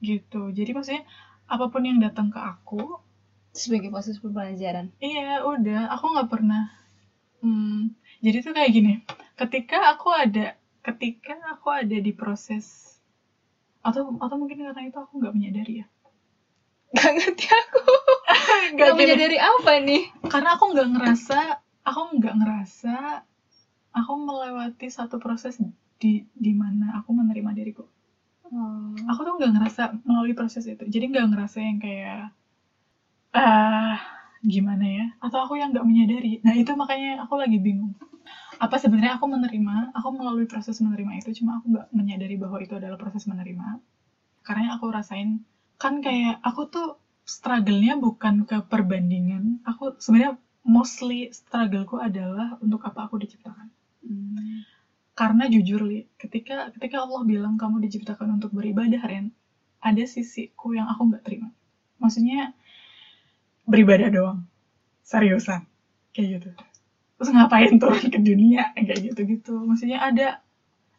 gitu 0.00 0.48
jadi 0.56 0.70
maksudnya 0.72 1.04
apa 1.50 1.68
pun 1.68 1.82
yang 1.84 1.98
datang 2.00 2.32
ke 2.32 2.40
aku 2.40 2.96
sebagai 3.52 3.90
proses 3.92 4.16
pembelajaran 4.22 4.88
Iya, 5.02 5.42
udah. 5.42 5.90
Aku 5.98 6.04
nggak 6.14 6.30
pernah. 6.30 6.70
Hmm, 7.42 7.90
jadi 8.24 8.38
tuh 8.44 8.52
kayak 8.56 8.70
gini. 8.76 8.92
Ketika 9.40 9.96
aku 9.96 10.12
ada, 10.12 10.52
ketika 10.84 11.32
aku 11.48 11.72
ada 11.72 11.96
di 11.96 12.12
proses 12.12 12.92
atau 13.80 14.12
atau 14.20 14.36
mungkin 14.36 14.60
karena 14.68 14.84
itu 14.84 15.00
aku 15.00 15.16
nggak 15.16 15.32
menyadari 15.32 15.80
ya. 15.80 15.86
Gak 17.00 17.12
ngerti 17.16 17.46
aku. 17.48 17.80
Nggak 18.76 18.92
menyadari 18.98 19.38
apa 19.40 19.72
nih? 19.80 20.02
Karena 20.28 20.58
aku 20.58 20.74
nggak 20.74 20.88
ngerasa, 20.92 21.38
aku 21.86 22.00
nggak 22.18 22.34
ngerasa 22.36 22.96
aku 23.90 24.12
melewati 24.22 24.86
satu 24.90 25.16
proses 25.18 25.58
di 25.96 26.22
di 26.34 26.52
mana 26.52 27.00
aku 27.00 27.10
menerima 27.14 27.50
diriku. 27.56 27.86
Oh. 28.50 28.90
aku 29.06 29.20
tuh 29.22 29.34
nggak 29.38 29.52
ngerasa 29.54 29.82
melalui 30.02 30.34
proses 30.34 30.66
itu. 30.66 30.82
Jadi 30.82 31.14
nggak 31.14 31.26
ngerasa 31.30 31.58
yang 31.62 31.78
kayak 31.78 32.34
ah 33.32 33.96
gimana 34.42 34.84
ya? 34.84 35.06
Atau 35.22 35.38
aku 35.46 35.54
yang 35.56 35.70
nggak 35.70 35.86
menyadari. 35.86 36.42
Nah 36.42 36.58
itu 36.58 36.74
makanya 36.74 37.22
aku 37.22 37.38
lagi 37.38 37.56
bingung 37.62 37.94
apa 38.60 38.76
sebenarnya 38.76 39.16
aku 39.16 39.24
menerima 39.24 39.96
aku 39.96 40.08
melalui 40.12 40.44
proses 40.44 40.76
menerima 40.84 41.24
itu 41.24 41.40
cuma 41.40 41.56
aku 41.56 41.72
nggak 41.72 41.88
menyadari 41.96 42.36
bahwa 42.36 42.60
itu 42.60 42.76
adalah 42.76 43.00
proses 43.00 43.24
menerima. 43.24 43.80
Karena 44.44 44.76
aku 44.76 44.92
rasain 44.92 45.40
kan 45.80 46.04
kayak 46.04 46.44
aku 46.44 46.68
tuh 46.68 46.88
struggle-nya 47.24 47.96
bukan 47.96 48.44
ke 48.44 48.60
perbandingan. 48.68 49.64
Aku 49.64 49.96
sebenarnya 49.96 50.36
mostly 50.60 51.32
struggle-ku 51.32 51.96
adalah 51.96 52.60
untuk 52.60 52.84
apa 52.84 53.08
aku 53.08 53.16
diciptakan. 53.16 53.72
Hmm. 54.00 54.64
karena 55.12 55.44
jujur 55.44 55.84
li 55.84 56.08
ketika 56.16 56.72
ketika 56.72 57.04
Allah 57.04 57.20
bilang 57.28 57.60
kamu 57.60 57.84
diciptakan 57.84 58.40
untuk 58.40 58.56
beribadah 58.56 59.04
Ren 59.04 59.28
ada 59.76 60.00
sisiku 60.08 60.72
yang 60.72 60.88
aku 60.88 61.12
nggak 61.12 61.20
terima. 61.20 61.52
Maksudnya 62.00 62.56
beribadah 63.68 64.08
doang. 64.08 64.48
Seriusan. 65.04 65.68
Kayak 66.16 66.40
gitu 66.40 66.69
terus 67.20 67.30
ngapain 67.36 67.76
turun 67.76 68.00
ke 68.14 68.20
dunia? 68.20 68.72
Kayak 68.72 68.98
gitu 69.12 69.20
gitu 69.28 69.54
maksudnya 69.68 70.00
ada 70.00 70.40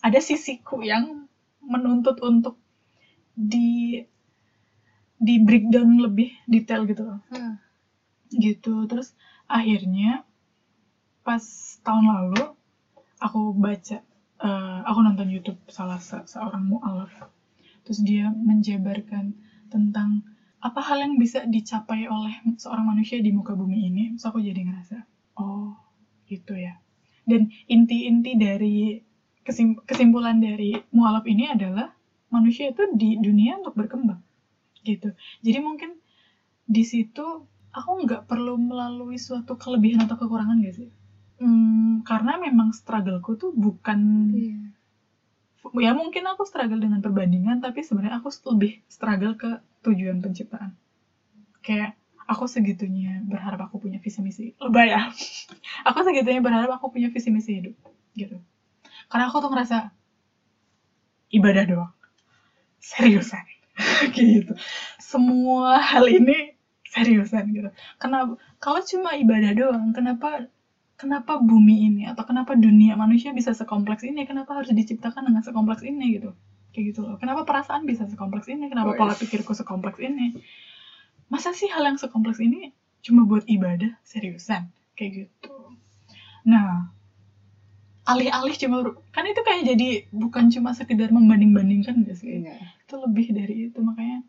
ada 0.05 0.19
sisiku 0.21 0.81
yang 0.86 1.27
menuntut 1.65 2.17
untuk 2.21 2.55
di 3.36 4.01
di 5.21 5.36
breakdown 5.47 5.89
lebih 6.05 6.29
detail 6.49 6.81
gitu 6.89 7.03
loh. 7.07 7.19
Hmm. 7.31 7.55
gitu. 8.31 8.75
Terus 8.89 9.13
akhirnya 9.47 10.23
pas 11.27 11.43
tahun 11.86 12.05
lalu 12.13 12.43
aku 13.25 13.41
baca 13.65 13.97
eh, 14.47 14.79
aku 14.89 14.99
nonton 15.05 15.29
YouTube 15.36 15.60
salah 15.77 15.99
se- 16.01 16.27
seorang 16.34 16.63
mualaf. 16.71 17.13
Terus 17.86 17.99
dia 18.10 18.25
menjabarkan 18.31 19.25
tentang 19.73 20.10
apa 20.62 20.81
hal 20.88 20.99
yang 21.05 21.15
bisa 21.23 21.39
dicapai 21.45 22.05
oleh 22.10 22.36
seorang 22.63 22.86
manusia 22.91 23.17
di 23.21 23.31
muka 23.34 23.53
bumi 23.57 23.77
ini. 23.89 24.03
Terus 24.17 24.25
aku 24.29 24.39
jadi 24.43 24.62
ngerasa 24.67 24.97
oh 25.41 25.73
gitu 26.32 26.56
ya. 26.56 26.80
Dan 27.28 27.52
inti-inti 27.67 28.32
dari 28.39 28.98
kesim- 29.44 29.78
kesimpulan 29.84 30.39
dari 30.39 30.74
mualaf 30.96 31.28
ini 31.28 31.52
adalah 31.52 31.91
manusia 32.32 32.72
itu 32.72 32.88
di 32.96 33.20
dunia 33.20 33.60
untuk 33.60 33.76
berkembang 33.76 34.24
gitu. 34.82 35.12
Jadi 35.46 35.60
mungkin 35.62 35.91
di 36.65 36.84
situ 36.88 37.46
aku 37.76 37.91
nggak 38.08 38.26
perlu 38.26 38.56
melalui 38.58 39.20
suatu 39.20 39.60
kelebihan 39.60 40.08
atau 40.08 40.15
kekurangan 40.17 40.63
gak 40.63 40.76
sih? 40.76 40.89
Hmm, 41.41 42.02
karena 42.06 42.38
memang 42.38 42.72
struggleku 42.72 43.38
tuh 43.38 43.52
bukan 43.54 44.00
Iya. 44.32 44.62
ya 45.78 45.91
mungkin 45.94 46.26
aku 46.26 46.41
struggle 46.46 46.82
dengan 46.82 47.02
perbandingan 47.06 47.62
tapi 47.62 47.86
sebenarnya 47.86 48.17
aku 48.22 48.34
lebih 48.56 48.82
struggle 48.89 49.38
ke 49.38 49.62
tujuan 49.86 50.17
penciptaan. 50.22 50.74
Kayak 51.62 52.00
aku 52.32 52.48
segitunya 52.48 53.20
berharap 53.28 53.67
aku 53.67 53.84
punya 53.84 54.00
visi 54.00 54.24
misi. 54.24 54.46
Lebay 54.56 54.96
ya. 54.96 55.12
Aku 55.91 56.00
segitunya 56.08 56.39
berharap 56.39 56.80
aku 56.80 56.94
punya 56.94 57.12
visi 57.12 57.28
misi 57.34 57.60
hidup 57.60 57.76
gitu. 58.15 58.38
Karena 59.12 59.28
aku 59.28 59.44
tuh 59.44 59.50
ngerasa 59.52 59.91
ibadah 61.36 61.63
doang. 61.67 61.94
Seriusan. 62.80 63.44
Gitu. 64.13 64.54
Semua 65.02 65.82
hal 65.82 66.06
ini 66.06 66.54
seriusan 66.91 67.50
gitu. 67.56 67.70
Kenapa 67.98 68.38
kalau 68.60 68.84
cuma 68.84 69.15
ibadah 69.15 69.52
doang 69.56 69.96
kenapa 69.96 70.46
kenapa 71.00 71.39
bumi 71.39 71.88
ini 71.88 72.04
atau 72.06 72.28
kenapa 72.28 72.54
dunia 72.54 72.94
manusia 73.00 73.32
bisa 73.34 73.56
sekompleks 73.56 74.04
ini? 74.06 74.28
Kenapa 74.28 74.54
harus 74.54 74.70
diciptakan 74.70 75.26
dengan 75.32 75.41
sekompleks 75.41 75.82
ini 75.82 76.20
gitu? 76.20 76.36
Kayak 76.76 76.84
gitu 76.94 77.00
loh. 77.08 77.15
Kenapa 77.17 77.48
perasaan 77.48 77.88
bisa 77.88 78.06
sekompleks 78.06 78.52
ini? 78.52 78.70
Kenapa 78.70 78.94
Wes. 78.94 79.00
pola 79.00 79.13
pikirku 79.17 79.56
sekompleks 79.56 79.98
ini 80.04 80.36
masa 81.32 81.56
sih 81.56 81.72
hal 81.72 81.88
yang 81.88 81.96
sekompleks 81.96 82.44
ini 82.44 82.76
cuma 83.02 83.24
buat 83.24 83.48
ibadah? 83.48 83.96
Seriusan? 84.04 84.67
Kayak 85.00 85.12
gitu. 85.26 85.56
Nah 86.44 86.91
alih-alih 88.02 88.56
cuma 88.58 88.78
kan 89.15 89.24
itu 89.24 89.39
kayak 89.46 89.63
jadi 89.72 89.88
bukan 90.12 90.52
cuma 90.52 90.76
sekedar 90.76 91.13
membanding-bandingkan 91.13 92.02
gak 92.04 92.17
sih? 92.17 92.44
Iya. 92.44 92.58
itu 92.58 92.96
lebih 92.98 93.26
dari 93.32 93.56
itu 93.70 93.80
makanya 93.80 94.26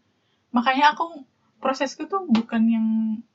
makanya 0.53 0.93
aku 0.93 1.25
prosesku 1.59 2.05
tuh 2.05 2.29
bukan 2.29 2.63
yang 2.69 2.87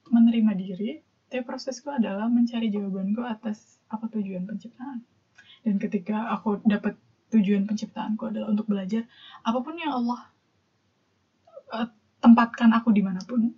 menerima 0.08 0.54
diri 0.56 1.02
tapi 1.28 1.44
prosesku 1.44 1.92
adalah 1.92 2.32
mencari 2.32 2.72
jawabanku 2.72 3.20
atas 3.20 3.84
apa 3.92 4.08
tujuan 4.08 4.48
penciptaan. 4.48 5.04
Dan 5.64 5.76
ketika 5.76 6.32
aku 6.32 6.64
dapat 6.64 6.96
tujuan 7.36 7.68
penciptaanku 7.68 8.32
adalah 8.32 8.48
untuk 8.48 8.72
belajar 8.72 9.04
apa 9.44 9.60
pun 9.60 9.76
yang 9.76 9.92
Allah 9.92 10.32
eh, 11.76 11.88
tempatkan 12.24 12.74
aku 12.74 12.90
di 12.94 13.02
mana 13.06 13.22
pun. 13.24 13.52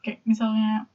Kayak 0.00 0.24
misalnya 0.26 0.88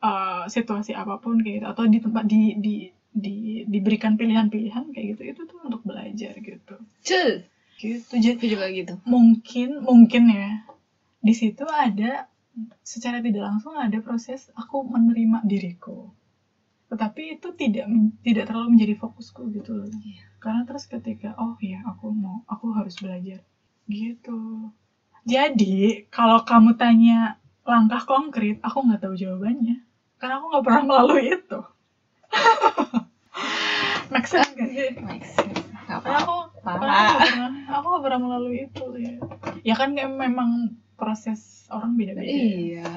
eh, 0.00 0.44
situasi 0.48 0.92
apa 0.96 1.18
pun 1.20 1.40
kayak 1.40 1.62
gitu 1.62 1.66
atau 1.66 1.84
di 1.88 1.98
tempat 1.98 2.24
di 2.24 2.56
di 2.58 2.74
di 3.16 3.64
diberikan 3.64 4.20
pilihan-pilihan 4.20 4.92
kayak 4.92 5.06
gitu 5.16 5.22
itu 5.24 5.40
tuh 5.48 5.58
untuk 5.64 5.80
belajar 5.88 6.36
gitu. 6.36 6.76
Cul. 7.00 7.30
gitu. 7.80 8.12
Jadi 8.16 8.44
juga 8.44 8.68
gitu. 8.72 8.94
mungkin 9.08 9.84
mungkin 9.84 10.32
ya 10.32 10.64
di 11.20 11.32
situ 11.36 11.64
ada 11.68 12.28
secara 12.80 13.20
tidak 13.20 13.44
langsung 13.44 13.76
ada 13.76 13.96
proses 14.04 14.52
aku 14.52 14.84
menerima 14.84 15.44
diriku. 15.48 16.12
Tetapi 16.92 17.40
itu 17.40 17.48
tidak 17.56 17.88
tidak 18.22 18.44
terlalu 18.48 18.76
menjadi 18.76 18.94
fokusku 19.00 19.48
gitu 19.56 19.72
loh. 19.76 19.88
Iya. 19.90 20.24
karena 20.36 20.62
terus 20.62 20.86
ketika 20.86 21.34
oh 21.42 21.58
ya 21.58 21.82
aku 21.88 22.12
mau 22.12 22.44
aku 22.46 22.70
harus 22.76 22.96
belajar. 23.00 23.42
Gitu 23.88 24.70
jadi 25.26 26.06
kalau 26.08 26.46
kamu 26.46 26.78
tanya 26.78 27.42
langkah 27.66 28.06
konkret 28.06 28.62
aku 28.62 28.86
nggak 28.86 29.02
tahu 29.02 29.18
jawabannya 29.18 29.82
karena 30.22 30.38
aku 30.38 30.46
nggak 30.54 30.64
pernah 30.64 30.82
melalui 30.86 31.34
itu 31.34 31.60
make 34.14 34.28
sense 34.30 34.54
nggak 34.54 34.70
sih 34.70 34.90
Make 35.02 35.26
sense. 35.26 35.60
Gak 35.86 36.02
aku 36.02 36.50
pernah 36.62 37.14
aku 37.70 37.84
nggak 37.90 38.04
pernah 38.06 38.20
melalui 38.22 38.70
itu 38.70 38.84
ya 38.98 39.14
ya 39.66 39.74
kan 39.74 39.98
kayak 39.98 40.14
memang 40.14 40.78
proses 40.94 41.66
orang 41.68 41.98
beda-beda 41.98 42.26
ya. 42.26 42.38
Iya. 42.38 42.92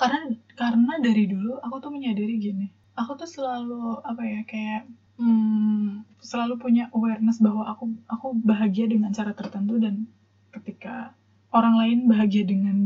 karena 0.00 0.18
karena 0.56 0.92
dari 1.04 1.24
dulu 1.28 1.60
aku 1.60 1.76
tuh 1.84 1.92
menyadari 1.92 2.40
gini 2.40 2.66
aku 2.96 3.20
tuh 3.20 3.28
selalu 3.28 4.00
apa 4.00 4.22
ya 4.24 4.40
kayak 4.48 4.82
hmm, 5.20 6.06
selalu 6.24 6.54
punya 6.58 6.84
awareness 6.94 7.38
bahwa 7.42 7.68
aku 7.68 7.92
aku 8.08 8.32
bahagia 8.40 8.88
dengan 8.88 9.12
cara 9.12 9.36
tertentu 9.36 9.78
dan 9.78 10.08
ketika 10.54 11.12
orang 11.54 11.74
lain 11.78 11.98
bahagia 12.10 12.42
dengan 12.42 12.76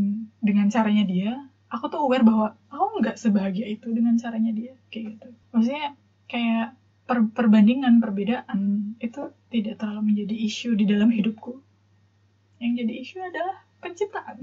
dengan 0.45 0.69
caranya 0.69 1.05
dia 1.09 1.33
aku 1.69 1.85
tuh 1.93 2.01
aware 2.05 2.25
bahwa 2.25 2.57
aku 2.73 3.01
nggak 3.01 3.17
sebahagia 3.21 3.69
itu 3.69 3.89
dengan 3.93 4.17
caranya 4.17 4.53
dia 4.53 4.73
kayak 4.89 5.17
gitu. 5.17 5.29
Maksudnya 5.53 5.97
kayak 6.29 6.77
per- 7.05 7.33
perbandingan 7.33 8.01
perbedaan 8.01 8.93
itu 9.01 9.33
tidak 9.53 9.81
terlalu 9.81 10.13
menjadi 10.13 10.35
isu 10.49 10.77
di 10.77 10.85
dalam 10.89 11.13
hidupku. 11.13 11.61
Yang 12.59 12.73
jadi 12.85 12.95
isu 13.05 13.17
adalah 13.23 13.57
penciptaan. 13.81 14.37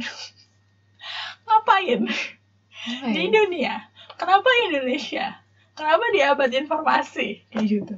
Ngapain? 1.46 2.02
Apa 2.06 3.08
di 3.10 3.24
dunia. 3.30 3.90
Kenapa 4.16 4.50
Indonesia? 4.70 5.42
Kenapa 5.76 6.06
di 6.14 6.20
abad 6.24 6.50
informasi? 6.54 7.44
Kayak 7.52 7.66
gitu. 7.68 7.96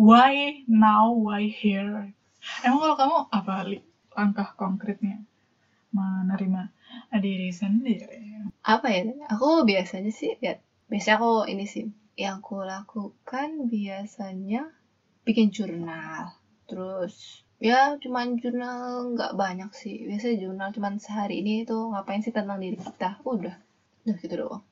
Why 0.00 0.64
now? 0.64 1.12
Why 1.12 1.50
here? 1.50 2.16
Emang 2.64 2.80
kalau 2.80 2.96
kamu 2.96 3.16
apa 3.36 3.54
Li, 3.68 3.84
langkah 4.20 4.52
konkretnya 4.52 5.24
menerima 5.96 6.68
diri 7.16 7.48
sendiri. 7.48 8.44
Apa 8.60 8.92
ya? 8.92 9.08
Aku 9.32 9.64
biasanya 9.64 10.12
sih 10.12 10.36
ya 10.44 10.60
biasanya 10.92 11.16
aku 11.16 11.32
ini 11.48 11.64
sih 11.64 11.88
yang 12.20 12.44
aku 12.44 12.60
lakukan 12.60 13.72
biasanya 13.72 14.68
bikin 15.24 15.48
jurnal. 15.48 16.36
Terus 16.68 17.42
ya 17.56 17.96
cuman 17.96 18.36
jurnal 18.36 19.16
nggak 19.16 19.32
banyak 19.34 19.70
sih. 19.72 20.04
Biasanya 20.04 20.36
jurnal 20.36 20.68
cuman 20.76 21.00
sehari 21.00 21.40
ini 21.40 21.64
tuh 21.64 21.90
ngapain 21.96 22.20
sih 22.20 22.34
tentang 22.34 22.60
diri 22.60 22.76
kita? 22.76 23.24
Udah 23.24 23.56
udah 24.04 24.16
gitu 24.20 24.34
doang. 24.36 24.62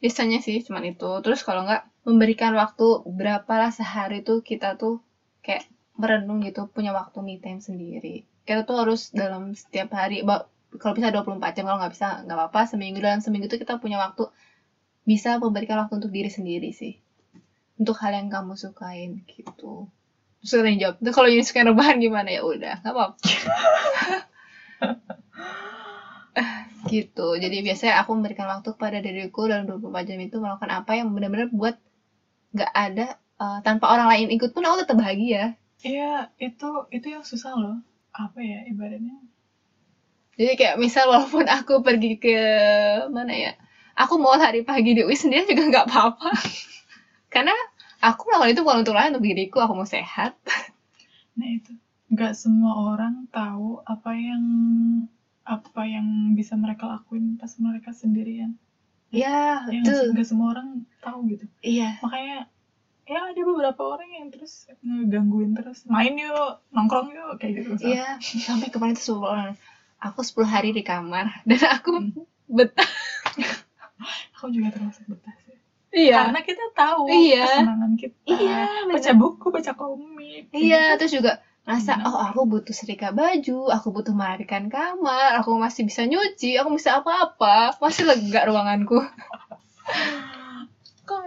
Biasanya 0.00 0.40
sih 0.40 0.64
cuman 0.64 0.88
itu. 0.88 1.10
Terus 1.20 1.44
kalau 1.44 1.68
nggak 1.68 2.08
memberikan 2.08 2.56
waktu 2.56 3.04
berapa 3.04 3.52
lah 3.60 3.68
sehari 3.68 4.24
tuh 4.24 4.40
kita 4.40 4.80
tuh 4.80 5.04
kayak 5.44 5.68
merenung 5.98 6.40
gitu 6.46 6.70
punya 6.70 6.94
waktu 6.94 7.18
me 7.20 7.42
time 7.42 7.58
sendiri 7.58 8.22
kita 8.48 8.64
tuh 8.64 8.80
harus 8.80 9.12
dalam 9.12 9.52
setiap 9.52 9.92
hari 9.92 10.24
kalau 10.80 10.92
bisa 10.96 11.12
24 11.12 11.52
jam 11.52 11.64
kalau 11.68 11.78
nggak 11.84 11.92
bisa 11.92 12.24
nggak 12.24 12.36
apa-apa 12.36 12.60
seminggu 12.64 13.00
dalam 13.04 13.20
seminggu 13.20 13.48
itu 13.52 13.60
kita 13.60 13.76
punya 13.76 14.00
waktu 14.00 14.24
bisa 15.04 15.36
memberikan 15.40 15.80
waktu 15.84 16.00
untuk 16.00 16.12
diri 16.12 16.28
sendiri 16.28 16.72
sih. 16.72 16.96
Untuk 17.80 17.96
hal 18.00 18.16
yang 18.16 18.28
kamu 18.28 18.56
sukain 18.56 19.24
gitu. 19.28 19.88
Terus 20.44 20.52
ada 20.56 20.68
yang 20.68 20.80
jawab 20.80 20.96
itu 21.00 21.10
kalau 21.12 21.28
yang 21.28 21.44
suka 21.44 21.64
rebahan 21.64 21.96
gimana? 22.00 22.28
Ya 22.28 22.40
udah 22.44 22.80
nggak 22.84 22.92
apa-apa. 22.92 23.16
Gitu. 26.86 27.26
Jadi 27.42 27.56
biasanya 27.66 28.00
aku 28.00 28.14
memberikan 28.14 28.46
waktu 28.48 28.70
kepada 28.72 29.02
diriku 29.02 29.50
dalam 29.50 29.66
24 29.66 30.08
jam 30.08 30.18
itu 30.22 30.36
melakukan 30.38 30.70
apa 30.70 30.96
yang 30.96 31.10
benar-benar 31.12 31.50
buat 31.50 31.76
nggak 32.54 32.72
ada 32.72 33.06
eh, 33.18 33.58
tanpa 33.66 33.90
orang 33.92 34.08
lain 34.08 34.32
ikut 34.38 34.54
pun 34.54 34.64
aku 34.64 34.86
tetap 34.86 34.96
bahagia. 34.96 35.58
Iya, 35.82 36.30
itu 36.38 36.86
itu 36.94 37.06
yang 37.10 37.26
susah 37.26 37.58
loh. 37.58 37.82
Apa 38.18 38.40
ya 38.42 38.66
ibaratnya 38.66 39.16
Jadi 40.34 40.52
kayak 40.54 40.76
misal 40.78 41.10
walaupun 41.10 41.46
aku 41.50 41.82
pergi 41.82 42.14
ke 42.14 42.38
mana 43.10 43.34
ya, 43.34 43.52
aku 43.94 44.14
mau 44.22 44.38
hari 44.38 44.62
pagi 44.62 44.94
di 44.94 45.02
UI 45.02 45.18
sendiri 45.18 45.50
juga 45.50 45.66
nggak 45.66 45.86
apa-apa. 45.90 46.30
Karena 47.34 47.50
aku 47.98 48.30
melakukan 48.30 48.52
itu 48.54 48.62
bukan 48.62 48.78
untuk 48.86 48.94
lain, 48.94 49.10
untuk 49.14 49.26
diriku, 49.26 49.58
aku 49.58 49.74
mau 49.74 49.88
sehat. 49.88 50.38
nah 51.34 51.48
itu 51.48 51.74
nggak 52.10 52.34
semua 52.34 52.72
orang 52.94 53.26
tahu 53.30 53.82
apa 53.82 54.10
yang 54.14 54.42
apa 55.42 55.82
yang 55.86 56.06
bisa 56.34 56.54
mereka 56.54 56.86
lakuin 56.86 57.34
pas 57.34 57.50
mereka 57.58 57.90
sendirian 57.90 58.54
Ya, 59.08 59.64
ya 59.66 59.80
itu. 59.80 59.90
sih? 59.90 60.10
nggak 60.12 60.26
semua 60.26 60.52
orang 60.52 60.84
tahu 61.00 61.30
gitu 61.30 61.46
Iya. 61.64 61.96
makanya 61.98 62.46
ya 63.08 63.20
ada 63.24 63.40
beberapa 63.42 63.82
orang 63.88 64.10
yang 64.12 64.28
terus 64.28 64.68
ngegangguin 64.80 65.52
terus 65.52 65.82
main 65.84 66.12
yuk 66.12 66.60
nongkrong 66.68 67.08
yuk 67.08 67.36
kayak 67.36 67.64
gitu 67.64 67.72
Iya, 67.82 68.20
sampai 68.20 68.68
kemarin 68.68 68.92
tuh 68.92 69.04
sepuluh 69.16 69.28
orang. 69.30 69.54
Aku 69.98 70.20
10 70.20 70.44
hari 70.44 70.70
di 70.70 70.82
kamar 70.82 71.26
dan 71.48 71.60
aku 71.70 71.92
Hmm. 71.96 72.12
betah. 72.46 72.86
aku 74.32 74.48
juga 74.48 74.70
termasuk 74.70 75.08
betah 75.08 75.34
sih 75.42 75.56
Iya. 75.90 76.20
karena 76.22 76.40
kita 76.42 76.64
tahu 76.70 77.08
Iya. 77.08 77.44
kesenangan 77.48 77.92
kita 77.96 78.16
Iya, 78.24 78.60
baca 78.86 79.10
buku 79.14 79.46
baca 79.48 79.72
komik 79.72 80.52
Iya, 80.52 80.94
terus 80.94 81.12
juga 81.12 81.32
ngerasa 81.64 81.92
Gimana? 81.96 82.08
oh 82.08 82.16
aku 82.22 82.40
butuh 82.46 82.72
setrika 82.72 83.08
baju, 83.10 83.68
aku 83.68 83.88
butuh 83.90 84.12
melarikan 84.12 84.68
kamar, 84.68 85.36
aku 85.36 85.52
masih 85.54 85.84
bisa 85.84 86.00
nyuci, 86.02 86.56
aku 86.56 86.72
bisa 86.72 86.96
apa-apa, 86.96 87.76
masih 87.76 88.04
lega 88.04 88.40
ruanganku. 88.44 88.96
kok 91.02 91.22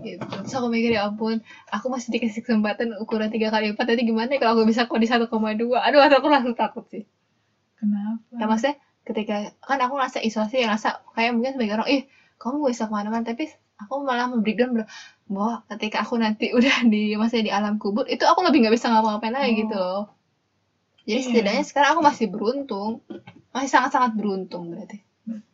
gitu. 0.00 0.24
Terus 0.24 0.54
aku 0.54 0.68
mikir 0.68 0.90
ya 0.90 1.06
ampun, 1.06 1.40
aku 1.68 1.86
masih 1.88 2.08
dikasih 2.10 2.40
kesempatan 2.40 2.96
ukuran 2.96 3.28
3 3.28 3.48
kali 3.48 3.70
4 3.70 3.84
nanti 3.84 4.02
gimana 4.02 4.30
ya 4.30 4.38
kalau 4.38 4.52
aku 4.56 4.64
bisa 4.64 4.84
kok 4.84 4.96
di 4.96 5.06
1,2. 5.06 5.28
Aduh, 5.78 6.00
aku 6.00 6.28
langsung 6.28 6.54
takut 6.54 6.84
sih. 6.88 7.04
kenapa 7.76 8.20
Ya 8.32 8.44
maksudnya 8.44 8.74
ketika 9.02 9.36
kan 9.60 9.80
aku 9.80 9.96
ngerasa 9.96 10.18
isolasi 10.20 10.60
yang 10.60 10.68
ngerasa 10.68 10.88
kayak 11.10 11.32
mungkin 11.32 11.56
sebagai 11.56 11.74
orang 11.76 11.88
ih 11.88 12.02
kamu 12.36 12.60
gak 12.60 12.72
bisa 12.72 12.84
ke 12.84 12.92
mana-mana 12.92 13.24
tapi 13.24 13.44
aku 13.76 13.94
malah 14.04 14.28
membreakdown 14.28 14.76
bahwa- 14.76 14.88
bahwa 15.26 15.54
ketika 15.72 16.04
aku 16.04 16.14
nanti 16.16 16.52
udah 16.56 16.84
di 16.84 17.16
maksudnya 17.16 17.44
di 17.48 17.52
alam 17.52 17.80
kubur 17.80 18.04
itu 18.04 18.20
aku 18.22 18.44
lebih 18.44 18.64
nggak 18.64 18.76
bisa 18.76 18.92
ngapa-ngapain 18.92 19.32
lagi 19.32 19.50
Oh. 19.50 19.58
gitu 19.64 19.76
loh 19.76 20.02
jadi 21.08 21.16
Iya. 21.16 21.26
setidaknya 21.26 21.64
sekarang 21.64 21.90
aku 21.96 22.02
masih 22.04 22.26
beruntung 22.28 22.90
masih 23.50 23.70
sangat-sangat 23.72 24.12
beruntung 24.12 24.68
berarti 24.68 25.00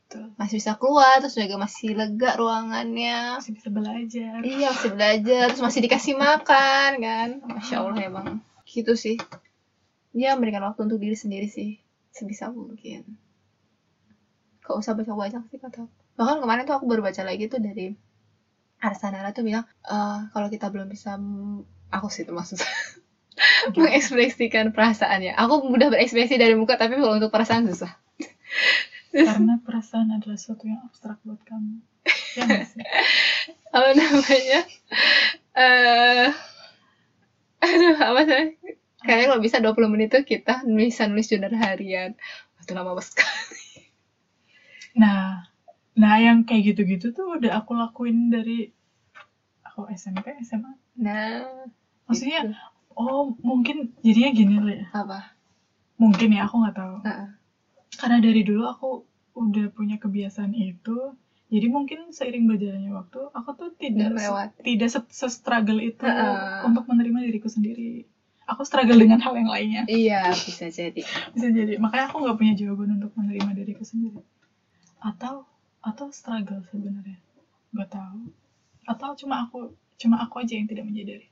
betul 0.06 0.30
masih 0.38 0.62
bisa 0.62 0.78
keluar 0.78 1.18
terus 1.18 1.34
juga 1.34 1.58
masih 1.58 1.98
lega 1.98 2.38
ruangannya. 2.38 3.42
Masih 3.42 3.58
bisa 3.58 3.68
belajar. 3.74 4.38
Iya 4.46 4.70
masih 4.70 4.90
belajar 4.94 5.44
terus 5.50 5.64
masih 5.66 5.80
dikasih 5.82 6.14
makan 6.14 6.90
kan. 7.02 7.28
Masya 7.42 7.76
allah 7.82 7.98
emang. 7.98 8.38
Gitu 8.62 8.94
sih. 8.94 9.18
Dia 10.14 10.38
memberikan 10.38 10.62
waktu 10.62 10.86
untuk 10.86 11.02
diri 11.02 11.18
sendiri 11.18 11.50
sih 11.50 11.82
sebisa 12.14 12.54
mungkin. 12.54 13.18
Gak 14.62 14.78
usah 14.78 14.94
baca 14.94 15.10
banyak 15.10 15.42
sih 15.50 15.58
kata 15.58 15.90
bahkan 16.16 16.40
kemarin 16.40 16.64
tuh 16.64 16.80
aku 16.80 16.88
baru 16.88 17.04
baca 17.04 17.28
lagi 17.28 17.44
tuh 17.44 17.60
dari 17.60 17.92
Arsanara 18.80 19.36
tuh 19.36 19.44
bilang 19.44 19.68
eh 19.84 20.18
kalau 20.32 20.48
kita 20.48 20.72
belum 20.72 20.88
bisa 20.88 21.20
aku 21.92 22.08
sih 22.08 22.24
itu 22.24 22.32
maksudnya 22.32 22.64
mengekspresikan 23.76 24.70
perasaannya. 24.70 25.34
Aku 25.34 25.66
mudah 25.66 25.90
berekspresi 25.90 26.38
dari 26.38 26.54
muka 26.54 26.78
tapi 26.78 26.94
kalau 26.94 27.18
untuk 27.18 27.34
perasaan 27.34 27.66
susah 27.66 27.90
karena 29.16 29.56
perasaan 29.64 30.12
adalah 30.12 30.36
sesuatu 30.36 30.68
yang 30.68 30.84
abstrak 30.84 31.16
buat 31.24 31.40
kamu. 31.48 31.80
Ya 32.36 32.44
apa 33.76 33.90
namanya? 33.96 34.60
Eh 35.56 36.28
aduh 37.64 37.96
apa 37.96 38.20
sih? 38.28 38.44
Kayaknya 39.00 39.26
kalau 39.32 39.42
bisa 39.42 39.56
20 39.62 39.92
menit 39.92 40.08
tuh 40.12 40.24
kita 40.26 40.66
bisa 40.68 41.08
nulis 41.08 41.30
jurnal 41.32 41.56
harian. 41.56 42.12
Itu 42.60 42.76
lama 42.76 42.92
sekali. 43.00 43.88
Nah 45.00 45.48
nah 45.96 46.20
yang 46.20 46.44
kayak 46.44 46.76
gitu-gitu 46.76 47.16
tuh 47.16 47.40
udah 47.40 47.56
aku 47.56 47.72
lakuin 47.72 48.28
dari 48.28 48.68
aku 49.64 49.88
SMP 49.92 50.36
SMA 50.44 50.76
nah 50.96 51.44
maksudnya 52.04 52.48
gitu. 52.48 52.56
oh 52.96 53.32
mungkin 53.40 53.96
jadinya 54.04 54.30
gini 54.36 54.54
loh 54.60 54.72
ya. 54.76 54.86
Apa? 54.92 55.36
Mungkin 55.96 56.36
ya 56.36 56.44
aku 56.44 56.54
nggak 56.60 56.76
tahu. 56.76 56.96
Heeh. 57.00 57.28
Karena 57.96 58.18
dari 58.20 58.42
dulu 58.44 58.62
aku 58.68 58.88
udah 59.36 59.68
punya 59.72 59.96
kebiasaan 60.00 60.52
itu 60.56 61.12
jadi 61.46 61.66
mungkin 61.70 62.10
seiring 62.10 62.50
berjalannya 62.50 62.90
waktu 62.90 63.20
aku 63.30 63.50
tuh 63.54 63.70
tidak 63.78 64.18
melewati. 64.18 64.60
tidak 64.66 64.88
se- 64.90 65.12
se-struggle 65.14 65.78
itu 65.78 66.02
Heeh. 66.02 66.66
untuk 66.66 66.90
menerima 66.90 67.22
diriku 67.30 67.46
sendiri. 67.46 68.02
Aku 68.46 68.62
struggle 68.62 68.98
dengan 68.98 69.18
hal 69.22 69.34
yang 69.34 69.50
lainnya. 69.50 69.82
Iya 69.90 70.30
bisa 70.34 70.70
jadi. 70.70 71.02
Bisa 71.34 71.48
jadi. 71.50 71.78
Makanya 71.78 72.10
aku 72.10 72.22
nggak 72.22 72.38
punya 72.38 72.54
jawaban 72.54 72.98
untuk 72.98 73.10
menerima 73.14 73.50
diriku 73.62 73.82
sendiri. 73.86 74.22
Atau 75.02 75.46
atau 75.82 76.10
struggle 76.10 76.62
sebenarnya. 76.70 77.18
Nggak 77.74 77.90
tahu. 77.94 78.20
Atau 78.86 79.14
cuma 79.18 79.46
aku 79.46 79.74
cuma 79.98 80.22
aku 80.22 80.42
aja 80.42 80.58
yang 80.58 80.66
tidak 80.66 80.86
menyadari. 80.86 81.30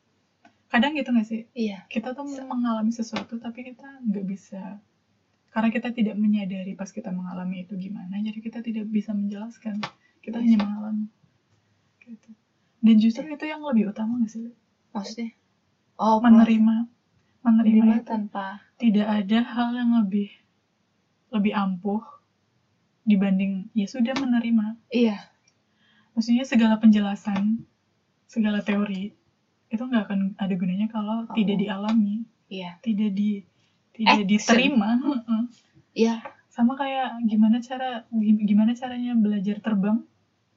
Kadang 0.71 0.95
gitu 0.95 1.11
nggak 1.11 1.27
sih? 1.27 1.43
Iya. 1.55 1.87
Kita 1.91 2.15
tuh 2.15 2.27
mengalami 2.27 2.91
sesuatu 2.91 3.39
tapi 3.39 3.67
kita 3.67 3.87
nggak 4.11 4.27
bisa 4.27 4.79
karena 5.55 5.71
kita 5.71 5.95
tidak 5.95 6.19
menyadari 6.19 6.75
pas 6.75 6.91
kita 6.91 7.15
mengalami 7.15 7.63
itu 7.63 7.79
gimana 7.79 8.19
jadi 8.19 8.39
kita 8.43 8.59
tidak 8.59 8.91
bisa 8.91 9.15
menjelaskan. 9.15 9.79
Kita 10.19 10.43
hanya 10.43 10.59
mengalami. 10.59 11.07
Gitu. 12.03 12.31
Dan 12.83 12.97
justru 12.99 13.23
itu 13.31 13.47
yang 13.47 13.63
lebih 13.63 13.95
utama 13.95 14.19
nggak 14.19 14.33
sih 14.35 14.51
maksudnya? 14.91 15.31
Oh 15.95 16.19
menerima. 16.19 16.91
Menerima 17.47 17.87
menerima 17.87 18.09
tanpa 18.09 18.59
tidak 18.81 19.07
ada 19.07 19.39
hal 19.45 19.69
yang 19.77 19.91
lebih 20.03 20.33
lebih 21.31 21.53
ampuh 21.55 22.03
dibanding 23.07 23.71
ya 23.79 23.87
sudah 23.87 24.17
menerima. 24.19 24.81
Iya. 24.91 25.23
Maksudnya 26.19 26.43
segala 26.49 26.83
penjelasan 26.83 27.63
segala 28.27 28.59
teori 28.65 29.15
itu 29.71 29.83
nggak 29.83 30.11
akan 30.11 30.21
ada 30.41 30.55
gunanya 30.59 30.89
kalau 30.91 31.29
Oh. 31.31 31.35
tidak 31.37 31.63
dialami. 31.63 32.25
Iya. 32.51 32.81
Tidak 32.83 33.11
di 33.15 33.45
tidak 33.95 34.13
Action. 34.15 34.29
diterima. 34.31 34.89
Heeh. 35.01 35.43
iya. 35.95 36.15
Sama 36.51 36.79
kayak 36.79 37.19
gimana 37.27 37.59
cara 37.63 38.07
gi- 38.11 38.45
gimana 38.47 38.73
caranya 38.79 39.13
belajar 39.19 39.57
terbang? 39.65 39.99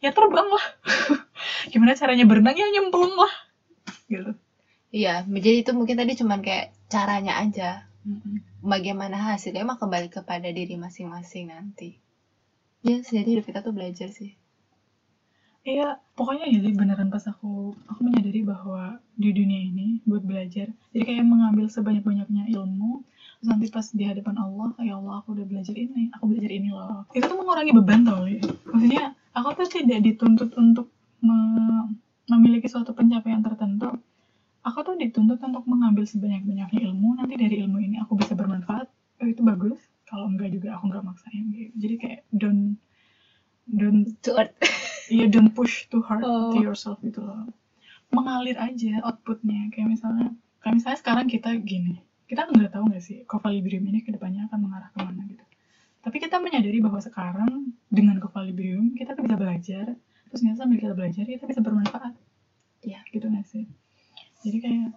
Ya 0.04 0.14
terbang 0.14 0.46
lah. 0.46 0.66
Gimana 1.74 1.98
caranya 1.98 2.26
berenang? 2.30 2.54
Ya 2.54 2.68
nyemplung 2.70 3.14
lah. 3.18 3.34
Gitu. 4.06 4.32
Iya 4.94 5.26
jadi 5.26 5.58
itu 5.66 5.72
mungkin 5.78 5.98
tadi 6.00 6.14
cuman 6.18 6.40
kayak 6.46 6.74
caranya 6.94 7.34
aja. 7.44 7.70
Mm-mm. 8.08 8.40
bagaimana 8.64 9.20
hasilnya? 9.36 9.68
Mah 9.68 9.76
kembali 9.76 10.08
kepada 10.08 10.48
diri 10.48 10.80
masing-masing 10.80 11.52
nanti. 11.52 12.00
Ya 12.88 13.04
jadi 13.04 13.28
hidup 13.36 13.46
kita 13.52 13.60
tuh 13.60 13.76
belajar 13.76 14.08
sih. 14.16 14.32
Iya, 15.68 16.00
pokoknya 16.16 16.48
jadi 16.48 16.72
beneran 16.72 17.12
pas 17.12 17.28
aku 17.28 17.76
aku 17.92 18.00
menyadari 18.08 18.40
bahwa 18.48 19.04
di 19.20 19.36
dunia 19.36 19.60
ini 19.68 20.00
buat 20.08 20.24
belajar, 20.24 20.72
jadi 20.96 21.04
kayak 21.04 21.26
mengambil 21.28 21.68
sebanyak-banyaknya 21.68 22.48
ilmu, 22.56 23.04
nanti 23.48 23.72
pas 23.72 23.88
di 23.88 24.04
hadapan 24.04 24.36
Allah, 24.38 24.76
ya 24.78 25.00
Allah 25.00 25.24
aku 25.24 25.32
udah 25.34 25.48
belajar 25.48 25.72
ini, 25.74 26.12
aku 26.12 26.28
belajar 26.28 26.52
ini 26.52 26.70
loh. 26.70 27.08
Itu 27.12 27.26
tuh 27.26 27.38
mengurangi 27.40 27.72
beban 27.72 28.04
tau, 28.04 28.28
Li. 28.28 28.44
Maksudnya 28.68 29.16
aku 29.32 29.50
tuh 29.56 29.68
tidak 29.72 30.04
dituntut 30.04 30.52
untuk 30.54 30.92
me- 31.20 31.96
memiliki 32.28 32.68
suatu 32.68 32.92
pencapaian 32.92 33.40
tertentu. 33.40 33.96
Aku 34.62 34.84
tuh 34.84 35.00
dituntut 35.00 35.40
untuk 35.40 35.64
mengambil 35.64 36.04
sebanyak-banyaknya 36.04 36.84
ilmu, 36.84 37.16
nanti 37.16 37.40
dari 37.40 37.64
ilmu 37.64 37.80
ini 37.80 38.04
aku 38.04 38.20
bisa 38.20 38.36
bermanfaat, 38.36 38.92
oh 39.24 39.28
itu 39.28 39.40
bagus. 39.42 39.80
Kalau 40.04 40.28
enggak 40.28 40.52
juga 40.52 40.76
aku 40.76 40.92
enggak 40.92 41.04
maksain 41.06 41.44
gitu. 41.50 41.72
Jadi 41.80 41.96
kayak 41.98 42.20
don't 42.32 42.76
don't 43.66 44.12
to 44.22 44.36
earth 44.36 44.56
Iya, 45.08 45.32
don't 45.32 45.56
push 45.56 45.88
too 45.88 46.04
hard 46.04 46.20
Oh. 46.20 46.52
to 46.52 46.60
yourself 46.60 47.00
gitu 47.00 47.24
loh. 47.24 47.48
Mengalir 48.12 48.60
aja 48.60 49.00
outputnya. 49.08 49.72
Kayak 49.72 49.96
misalnya, 49.96 50.36
kayak 50.60 50.84
misalnya 50.84 51.00
sekarang 51.00 51.32
kita 51.32 51.56
gini, 51.64 52.04
kita 52.28 52.44
nggak 52.48 52.72
tahu 52.76 52.84
nggak 52.92 53.04
sih 53.04 53.24
Covalibrium 53.24 53.88
ini 53.88 54.04
ke 54.04 54.12
depannya 54.12 54.52
akan 54.52 54.60
mengarah 54.60 54.90
ke 54.92 55.00
mana 55.00 55.24
gitu. 55.32 55.44
Tapi 56.04 56.18
kita 56.20 56.40
menyadari 56.40 56.80
bahwa 56.84 57.00
sekarang 57.00 57.72
dengan 57.88 58.20
Covalibrium 58.20 58.94
kita 58.94 59.16
tuh 59.16 59.24
bisa 59.24 59.40
belajar, 59.40 59.86
terus 60.28 60.40
ternyata 60.44 60.68
sambil 60.68 60.78
kita 60.80 60.94
belajar 60.94 61.24
kita 61.24 61.46
bisa 61.48 61.62
bermanfaat. 61.64 62.14
Iya. 62.84 63.00
Gitu 63.10 63.26
nggak 63.26 63.48
sih? 63.48 63.64
Jadi 64.44 64.58
kayak 64.60 64.92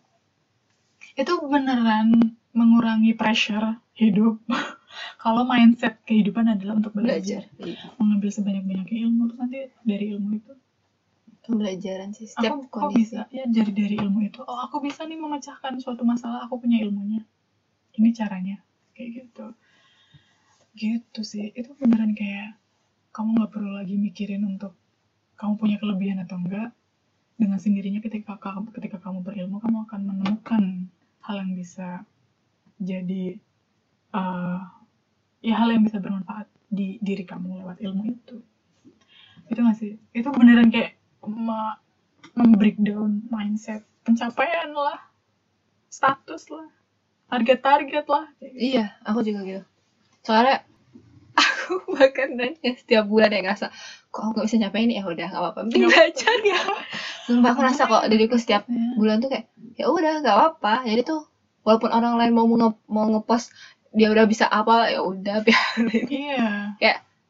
itu 1.17 1.33
beneran 1.47 2.37
mengurangi 2.51 3.15
pressure 3.15 3.79
hidup. 3.95 4.43
Kalau 5.23 5.47
mindset 5.47 6.03
kehidupan 6.03 6.51
adalah 6.51 6.83
untuk 6.83 6.99
belajar 6.99 7.47
belajar 7.47 7.47
iya. 7.63 7.79
mengambil 7.95 8.31
sebanyak-banyaknya 8.35 8.99
ilmu 9.07 9.31
terus 9.31 9.39
nanti 9.39 9.59
dari 9.87 10.05
ilmu 10.11 10.29
itu 10.35 10.53
pembelajaran 11.45 12.13
sih 12.13 12.29
setiap 12.29 12.61
aku 12.61 12.65
kok 12.69 12.81
kondisi 12.93 13.17
bisa 13.17 13.27
ya 13.33 13.45
jadi 13.49 13.71
dari 13.73 13.97
ilmu 13.97 14.21
itu. 14.29 14.41
Oh 14.45 14.61
aku 14.61 14.85
bisa 14.85 15.09
nih 15.09 15.17
memecahkan 15.17 15.81
suatu 15.81 16.05
masalah 16.05 16.45
aku 16.45 16.61
punya 16.61 16.85
ilmunya. 16.85 17.25
Ini 17.97 18.09
caranya. 18.13 18.61
Kayak 18.93 19.09
gitu. 19.25 19.47
Gitu 20.77 21.21
sih. 21.25 21.51
Itu 21.57 21.73
beneran 21.81 22.13
kayak 22.13 22.61
kamu 23.11 23.41
nggak 23.41 23.51
perlu 23.51 23.71
lagi 23.75 23.97
mikirin 23.97 24.47
untuk 24.47 24.77
kamu 25.41 25.57
punya 25.57 25.77
kelebihan 25.81 26.21
atau 26.23 26.37
enggak. 26.37 26.71
Dengan 27.41 27.57
sendirinya 27.57 28.05
ketika 28.05 28.37
kamu 28.37 28.69
ketika 28.77 29.01
kamu 29.01 29.25
berilmu 29.25 29.65
kamu 29.65 29.89
akan 29.89 30.01
menemukan 30.05 30.65
hal 31.25 31.37
yang 31.41 31.57
bisa 31.57 32.05
jadi 32.77 33.41
eh, 34.13 34.61
ya 35.41 35.55
hal 35.57 35.73
yang 35.73 35.89
bisa 35.89 35.97
bermanfaat 35.97 36.53
di 36.69 37.01
diri 37.01 37.25
kamu 37.25 37.65
lewat 37.65 37.81
ilmu 37.81 38.13
itu. 38.13 38.45
Itu 39.49 39.59
nggak 39.65 39.79
sih? 39.81 39.97
Itu 40.13 40.29
beneran 40.37 40.69
kayak 40.69 41.00
membreakdown 42.35 43.25
mindset. 43.29 43.85
Pencapaian 44.03 44.73
lah. 44.73 44.99
Status 45.89 46.49
lah. 46.49 46.69
Target-target 47.29 48.07
lah. 48.07 48.27
Kayak 48.39 48.53
gitu. 48.55 48.63
Iya, 48.75 48.85
aku 49.03 49.19
juga 49.21 49.41
gitu. 49.45 49.63
Soalnya 50.23 50.65
aku 51.41 51.95
bahkan 51.95 52.35
nanya 52.35 52.73
setiap 52.75 53.07
bulan 53.07 53.31
ya 53.31 53.41
ngerasa 53.41 53.71
kok 54.11 54.21
aku 54.27 54.43
gak 54.43 54.47
bisa 54.51 54.59
nyampe 54.59 54.83
ini 54.83 54.99
ya 54.99 55.07
udah 55.07 55.27
gak 55.31 55.39
apa-apa. 55.39 55.59
Penting 55.71 55.87
belajar 55.87 56.37
ya 56.43 56.61
sumpah 57.25 57.55
aku 57.55 57.63
rasa 57.63 57.87
kok 57.87 58.11
diriku 58.11 58.35
setiap 58.35 58.67
Iya. 58.67 58.99
bulan 58.99 59.23
tuh 59.23 59.31
kayak 59.31 59.47
ya 59.79 59.87
udah 59.87 60.13
gak 60.21 60.35
apa-apa. 60.35 60.75
Jadi 60.85 61.03
tuh 61.07 61.23
walaupun 61.63 61.95
orang 61.95 62.19
lain 62.19 62.33
mau 62.35 62.47
nge- 62.49 62.83
mau 62.91 63.07
ngepost 63.07 63.55
dia 63.95 64.11
udah 64.11 64.27
bisa 64.27 64.51
apa 64.51 64.91
ya 64.91 65.01
udah 65.01 65.37
biarin. 65.47 66.07
Iya. 66.11 66.75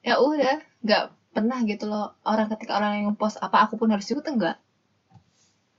Ya 0.00 0.14
udah 0.16 0.64
nggak 0.80 1.04
pernah 1.30 1.58
gitu 1.62 1.86
loh 1.86 2.18
orang 2.26 2.50
ketika 2.50 2.74
orang 2.74 2.90
yang 3.00 3.06
ngepost 3.12 3.38
apa 3.38 3.64
aku 3.64 3.78
pun 3.78 3.88
harus 3.88 4.06
ikut 4.06 4.26
enggak 4.26 4.58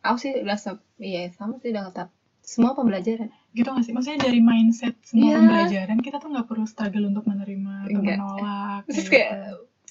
aku 0.02 0.18
sih 0.18 0.32
udah 0.40 0.58
iya 0.98 1.30
sama 1.36 1.60
sih 1.60 1.70
udah 1.70 1.84
ngetap 1.86 2.10
semua 2.42 2.74
pembelajaran 2.74 3.30
gitu 3.54 3.68
nggak 3.68 3.86
sih 3.86 3.94
maksudnya 3.94 4.20
dari 4.26 4.40
mindset 4.40 4.96
semua 5.04 5.28
Iya. 5.28 5.36
pembelajaran 5.38 6.00
kita 6.00 6.18
tuh 6.18 6.30
nggak 6.32 6.48
perlu 6.48 6.66
struggle 6.66 7.06
untuk 7.06 7.28
menerima 7.28 7.74
atau 7.86 8.00
Enggak. 8.02 8.18
menolak 8.18 8.82
terus 8.88 8.98
gitu. 8.98 9.12
kayak 9.12 9.32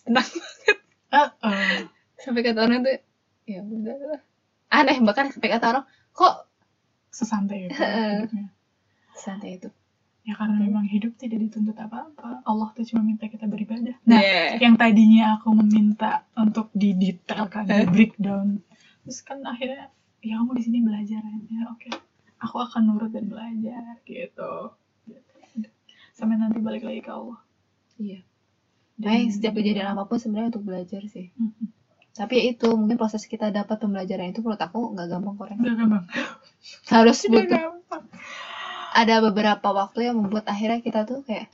tenang 0.03 0.29
Eh, 1.11 1.29
eh. 1.43 1.79
sampai 2.17 2.43
kata 2.43 2.61
orang 2.63 2.81
tuh 2.81 2.97
ya 3.45 3.61
udah 3.61 4.19
aneh 4.71 4.97
bahkan 5.03 5.27
sampai 5.29 5.51
kata 5.51 5.67
orang 5.69 5.85
kok 6.11 6.35
sesantai 7.11 7.67
itu 7.67 7.75
Heeh. 7.75 8.11
hidupnya 8.23 8.47
santai 9.13 9.59
itu 9.59 9.69
ya 10.31 10.39
karena 10.39 10.63
memang 10.63 10.87
hidup 10.87 11.19
tidak 11.19 11.43
dituntut 11.43 11.75
apa-apa 11.75 12.47
Allah 12.47 12.71
tuh 12.71 12.87
cuma 12.87 13.03
minta 13.03 13.27
kita 13.27 13.51
beribadah 13.51 13.99
nah 14.07 14.23
nah 14.23 14.55
yang 14.63 14.79
tadinya 14.79 15.35
aku 15.35 15.51
meminta 15.59 16.23
untuk 16.39 16.71
didetailkan 16.71 17.67
di 17.67 17.75
Eh. 17.75 17.89
breakdown 17.91 18.63
terus 19.03 19.27
kan 19.27 19.43
akhirnya 19.43 19.91
ya 20.23 20.39
kamu 20.39 20.55
di 20.55 20.63
sini 20.63 20.79
belajar 20.87 21.19
aja 21.19 21.59
oke 21.75 21.91
aku 22.39 22.57
akan 22.63 22.83
nurut 22.87 23.11
dan 23.11 23.27
belajar 23.27 23.99
gitu 24.07 24.71
sampai 26.15 26.37
nanti 26.39 26.63
balik 26.63 26.87
lagi 26.87 27.03
ke 27.03 27.11
Allah 27.11 27.41
iya 27.99 28.23
Baik, 29.01 29.33
setiap 29.33 29.57
kejadian 29.57 29.97
apa 29.97 30.05
pun 30.05 30.21
sebenarnya 30.21 30.53
untuk 30.53 30.69
belajar 30.69 31.01
sih. 31.09 31.33
Mm-mm. 31.33 31.73
Tapi 32.13 32.37
ya 32.37 32.45
itu 32.53 32.69
mungkin 32.77 33.01
proses 33.01 33.25
kita 33.25 33.49
dapat 33.49 33.81
pembelajaran 33.81 34.29
itu 34.29 34.45
menurut 34.45 34.61
aku 34.61 34.93
nggak 34.93 35.09
gampang 35.09 35.35
kok. 35.41 35.47
Ren. 35.49 35.57
Nggak 35.57 35.77
gampang 35.81 36.05
Harus 36.93 37.19
butuh 37.25 37.49
gampang 37.49 38.05
ada 38.91 39.23
beberapa 39.23 39.69
waktu 39.71 40.11
yang 40.11 40.19
membuat 40.19 40.51
akhirnya 40.51 40.83
kita 40.83 41.07
tuh 41.07 41.23
kayak 41.23 41.47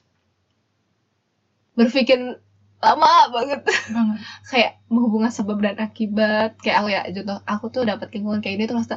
berpikir 1.76 2.40
lama 2.80 3.12
banget. 3.32 3.60
Banget. 3.64 4.18
Kayak 4.52 4.72
menghubungkan 4.88 5.32
sebab 5.32 5.56
dan 5.60 5.76
akibat. 5.80 6.56
Kayak 6.60 6.76
aku 6.80 6.88
ya 6.92 7.00
contoh 7.12 7.38
aku 7.44 7.64
tuh 7.72 7.82
dapat 7.84 8.08
lingkungan 8.12 8.40
kayak 8.40 8.56
ini 8.60 8.64
tuh 8.68 8.76
ngerasa 8.76 8.96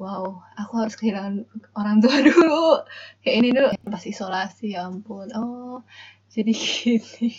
wow 0.00 0.42
aku 0.58 0.72
harus 0.82 0.94
kehilangan 0.98 1.46
orang 1.74 1.98
tua 2.02 2.16
dulu. 2.28 2.82
Kayak 3.22 3.36
ini 3.42 3.48
dulu. 3.54 3.68
Pas 3.86 4.04
isolasi 4.06 4.74
ya 4.78 4.86
ampun. 4.86 5.30
Oh 5.34 5.82
jadi 6.30 6.52
gini. 6.54 7.30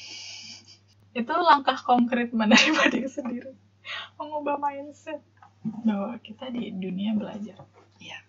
Itu 1.20 1.30
langkah 1.30 1.78
konkret 1.78 2.34
menerima 2.34 2.90
diri 2.90 3.10
sendiri. 3.10 3.54
Mengubah 4.18 4.58
mindset 4.58 5.22
bahwa 5.64 6.18
kita 6.20 6.50
di 6.50 6.74
dunia 6.74 7.14
belajar. 7.16 7.60
Iya. 8.02 8.20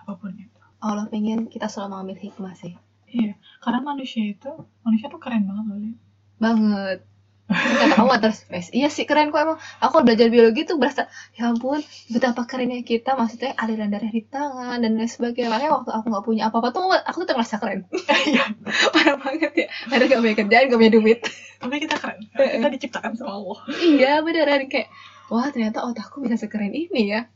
apa 0.00 0.16
pun 0.16 0.32
itu 0.32 0.59
Allah 0.80 1.06
pengen 1.12 1.46
kita 1.52 1.68
selalu 1.68 1.88
mengambil 1.92 2.16
hikmah 2.18 2.54
sih. 2.56 2.74
Iya 3.10 3.36
karena 3.60 3.80
manusia 3.84 4.24
itu 4.24 4.50
manusia 4.86 5.12
tuh 5.12 5.20
keren 5.20 5.44
banget 5.44 5.64
loh 5.68 5.78
Li. 5.78 5.92
banget. 6.40 6.98
Kata 7.50 7.98
kamu 7.98 8.06
water 8.06 8.30
space. 8.30 8.70
Iya 8.70 8.86
sih 8.94 9.10
keren 9.10 9.34
kok 9.34 9.42
emang. 9.42 9.58
Aku 9.82 10.06
belajar 10.06 10.30
biologi 10.30 10.62
tuh 10.62 10.78
berasa 10.78 11.10
ya 11.34 11.50
ampun 11.50 11.82
betapa 12.06 12.46
kerennya 12.46 12.86
kita 12.86 13.18
maksudnya 13.18 13.58
aliran 13.58 13.90
darah 13.90 14.06
di 14.06 14.22
tangan 14.22 14.78
dan 14.78 14.94
lain 14.94 15.10
sebagainya. 15.10 15.50
Makanya 15.50 15.82
waktu 15.82 15.90
aku 15.90 16.06
nggak 16.14 16.24
punya 16.30 16.42
apa-apa 16.46 16.68
tuh 16.70 16.82
aku 16.94 17.26
tuh 17.26 17.34
merasa 17.34 17.58
keren. 17.58 17.90
Iya. 18.30 18.54
parah 18.94 19.16
banget 19.18 19.52
ya. 19.58 19.68
Karena 19.90 20.04
gak 20.06 20.20
punya 20.22 20.36
kerjaan 20.38 20.64
gak 20.70 20.78
punya 20.78 20.92
duit? 20.94 21.18
Tapi 21.58 21.74
kita 21.82 21.96
keren. 21.98 22.18
Kita 22.54 22.68
diciptakan 22.70 23.12
sama 23.18 23.32
Allah. 23.34 23.58
Iya 23.82 24.12
beneran. 24.22 24.70
Kayak 24.70 24.88
wah 25.26 25.50
ternyata 25.50 25.82
otakku 25.82 26.22
bisa 26.22 26.38
sekeren 26.38 26.70
ini 26.70 27.10
ya. 27.10 27.26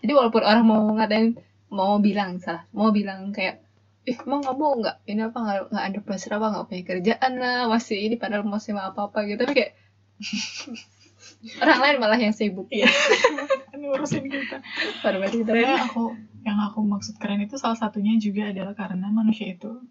Jadi 0.00 0.12
walaupun 0.16 0.42
orang 0.42 0.64
mau 0.64 0.82
ngatain 0.96 1.36
mau 1.72 1.96
bilang 1.98 2.36
salah. 2.38 2.68
Mau 2.70 2.92
bilang 2.92 3.32
kayak 3.32 3.64
ih 4.02 4.18
emang 4.18 4.42
kamu 4.42 4.82
nggak? 4.82 4.96
Ini 5.04 5.20
apa 5.24 5.38
nggak 5.38 5.58
nggak 5.70 5.86
ada 5.88 5.98
pressure 6.00 6.34
apa 6.34 6.46
nggak 6.50 6.66
punya 6.66 6.82
kerjaan 6.84 7.32
lah 7.34 7.66
masih 7.66 7.98
ini 7.98 8.14
padahal 8.14 8.44
masih 8.44 8.72
mau 8.72 8.86
apa 8.86 9.08
apa 9.08 9.24
gitu. 9.24 9.40
Tapi 9.40 9.54
kayak 9.54 9.72
orang 11.62 11.78
lain 11.80 11.96
malah 11.98 12.18
yang 12.18 12.30
sibuk. 12.30 12.68
Iya. 12.68 12.86
Ini 13.74 13.86
urusin 13.88 14.26
kita. 14.26 14.62
Banget 15.02 15.32
kita 15.32 15.48
Sebenarnya 15.48 15.82
aku 15.82 16.04
yang 16.42 16.58
aku 16.60 16.78
maksud 16.84 17.14
keren 17.16 17.40
itu 17.40 17.56
salah 17.56 17.74
satunya 17.74 18.14
juga 18.16 18.50
adalah 18.50 18.74
karena 18.74 19.08
manusia 19.08 19.50
itu 19.50 19.82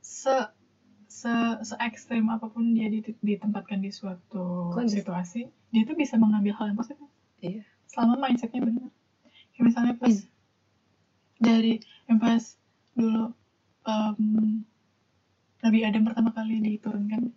se 0.00 0.32
se 1.06 1.30
se 1.60 1.74
ekstrim 1.78 2.26
apa 2.26 2.48
pun 2.48 2.72
dia 2.72 2.88
di- 2.88 3.04
ditempatkan 3.16 3.78
di 3.78 3.88
suatu 3.88 4.70
Kondisi. 4.70 5.00
situasi 5.00 5.40
dia 5.70 5.82
tuh 5.82 5.94
bisa 5.94 6.16
mengambil 6.16 6.54
hal 6.54 6.68
yang 6.68 6.78
positif. 6.78 7.04
Iya. 7.38 7.60
selama 7.84 8.16
mindsetnya 8.18 8.60
benar. 8.60 8.88
Kayak 9.52 9.64
misalnya 9.64 9.94
pas 9.94 10.10
Hmm. 10.10 10.33
Dari 11.44 11.74
yang 12.04 12.18
pas 12.18 12.42
dulu 12.92 13.30
em, 13.84 14.18
Nabi 15.60 15.78
Adam 15.82 16.02
pertama 16.04 16.30
kali 16.30 16.60
diturunkan. 16.60 17.32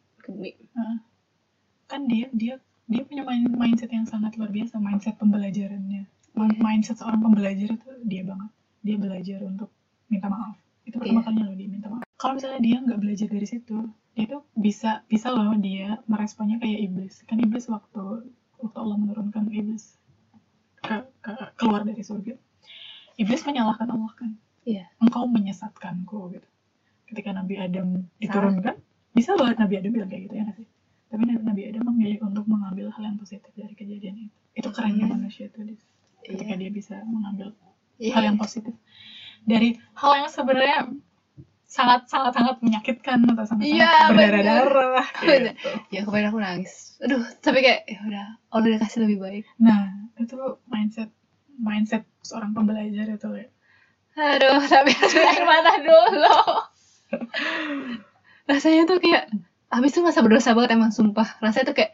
Kan 1.87 2.01
dia 2.05 2.27
dia 2.33 2.55
dia 2.85 3.03
punya 3.03 3.23
main- 3.23 3.51
mindset 3.53 3.91
yang 3.91 4.03
sangat 4.03 4.35
luar 4.35 4.49
biasa 4.49 4.75
mindset 4.77 5.15
pembelajarannya. 5.17 6.03
Iya. 6.37 6.53
mindset 6.61 7.01
seorang 7.01 7.17
pembelajar 7.19 7.73
itu 7.73 7.89
dia 8.03 8.21
banget. 8.21 8.51
Dia 8.79 8.95
belajar 8.95 9.39
untuk 9.43 9.73
minta 10.07 10.27
maaf. 10.27 10.53
Itu 10.83 10.97
pertama 10.97 11.19
Iya. 11.19 11.25
kalinya 11.25 11.45
loh 11.45 11.55
dia 11.55 11.67
minta 11.67 11.87
maaf. 11.89 12.05
Kalau 12.15 12.33
misalnya 12.33 12.61
dia 12.61 12.77
nggak 12.79 12.99
belajar 12.99 13.27
dari 13.27 13.47
situ 13.47 13.77
dia 14.13 14.25
tuh 14.27 14.41
bisa 14.53 15.01
bisa 15.05 15.27
loh 15.29 15.53
dia 15.57 15.97
meresponnya 16.05 16.57
kayak 16.57 16.79
iblis. 16.83 17.21
Kan 17.23 17.39
iblis 17.39 17.65
waktu 17.67 18.29
waktu 18.57 18.77
Allah 18.77 18.97
menurunkan 18.97 19.49
iblis 19.49 19.97
ke, 20.79 20.95
ke- 21.19 21.49
keluar 21.55 21.81
dari 21.81 22.01
surga 22.01 22.33
iblis 23.17 23.41
menyalahkan 23.43 23.87
Allah 23.87 24.13
kan 24.13 24.31
Iya. 24.63 24.85
engkau 24.99 25.25
menyesatkanku 25.25 26.33
gitu 26.33 26.47
ketika 27.07 27.31
Nabi 27.31 27.55
Adam 27.55 28.03
diturunkan 28.17 28.75
bisa 29.11 29.33
loh 29.33 29.47
Nabi 29.49 29.73
Adam 29.75 29.91
bilang 29.91 30.07
kayak 30.07 30.23
gitu 30.27 30.33
ya 30.33 30.43
nggak 30.43 30.57
sih 30.57 30.67
tapi 31.07 31.23
Nabi 31.23 31.61
Adam 31.65 31.83
memilih 31.87 32.19
untuk 32.21 32.43
mengambil 32.45 32.91
hal 32.91 33.03
yang 33.05 33.15
positif 33.15 33.47
dari 33.53 33.73
kejadian 33.73 34.27
itu 34.27 34.35
itu 34.55 34.69
kerennya 34.69 35.05
Hmm. 35.05 35.13
manusia 35.17 35.47
itu 35.47 35.59
ketika 36.21 36.51
Iya. 36.51 36.59
dia 36.59 36.69
bisa 36.69 36.95
mengambil 37.01 37.55
Iya. 37.97 38.13
hal 38.13 38.23
yang 38.25 38.37
positif 38.37 38.75
dari 39.43 39.69
hal 39.95 40.11
yang 40.17 40.27
sebenarnya 40.27 40.79
sangat 41.63 42.07
sangat 42.07 42.31
sangat 42.31 42.59
menyakitkan 42.59 43.23
atau 43.25 43.43
sangat 43.43 43.63
Iya, 43.65 43.87
sangat 43.87 44.09
berdarah-darah 44.09 45.07
Bener. 45.19 45.53
gitu. 45.55 45.69
ya 45.91 46.01
kemarin 46.03 46.27
aku 46.27 46.39
nangis 46.39 46.73
aduh 46.99 47.23
tapi 47.39 47.59
kayak 47.59 47.81
ya 47.85 47.99
udah 48.03 48.25
Allah 48.49 48.67
udah 48.67 48.79
kasih 48.81 48.99
lebih 49.03 49.17
baik 49.17 49.45
nah 49.57 49.87
itu 50.15 50.35
mindset 50.65 51.07
mindset 51.57 52.05
seorang 52.21 52.53
pembelajar 52.53 53.05
itu 53.07 53.29
ya 53.33 53.47
aduh 54.17 54.65
tapi 54.65 54.97
air 54.97 55.45
mata 55.45 55.77
dulu. 55.77 56.37
Rasanya 58.49 58.89
tuh 58.89 58.97
kayak 58.97 59.29
habis 59.69 59.93
itu 59.93 60.01
ngerasa 60.01 60.25
berdosa 60.25 60.57
banget 60.57 60.73
emang 60.73 60.89
sumpah. 60.89 61.37
Rasanya 61.37 61.69
tuh 61.69 61.75
kayak 61.77 61.91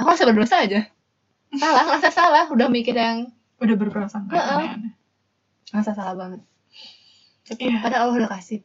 aku 0.00 0.06
ngerasa 0.08 0.24
berdosa 0.32 0.56
aja. 0.64 0.80
Salah 1.52 1.84
ngerasa 1.84 2.08
salah. 2.08 2.44
Udah 2.48 2.72
mikir 2.72 2.96
yang 2.96 3.28
udah 3.60 3.76
berprasangka 3.76 4.32
Heeh. 4.32 4.48
aneh-aneh 4.64 4.92
ngerasa 5.76 5.92
salah 5.92 6.14
banget. 6.16 6.40
Tapi 7.44 7.62
Iya. 7.68 7.78
padahal 7.84 8.02
Allah 8.08 8.16
udah 8.24 8.30
kasih 8.32 8.64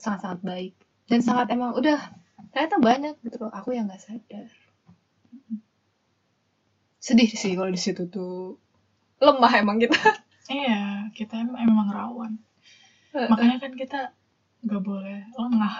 sangat-sangat 0.00 0.40
baik. 0.40 0.72
Dan 1.04 1.20
sangat 1.20 1.52
emang 1.52 1.76
udah 1.76 2.00
ternyata 2.56 2.80
banyak 2.80 3.14
gitu 3.20 3.44
loh 3.44 3.52
aku 3.52 3.76
yang 3.76 3.92
nggak 3.92 4.00
sadar. 4.00 4.48
Sedih 6.96 7.28
sih 7.28 7.52
kalau 7.52 7.68
di 7.68 7.76
situ 7.76 8.08
tuh 8.08 8.56
lemah 9.20 9.52
emang 9.54 9.76
kita. 9.78 10.00
Iya 10.46 11.06
kita 11.12 11.38
em- 11.38 11.60
emang 11.60 11.88
rawan. 11.88 12.32
Makanya 13.12 13.60
kan 13.60 13.72
kita 13.72 14.10
nggak 14.60 14.82
boleh 14.82 15.24
lengah. 15.32 15.74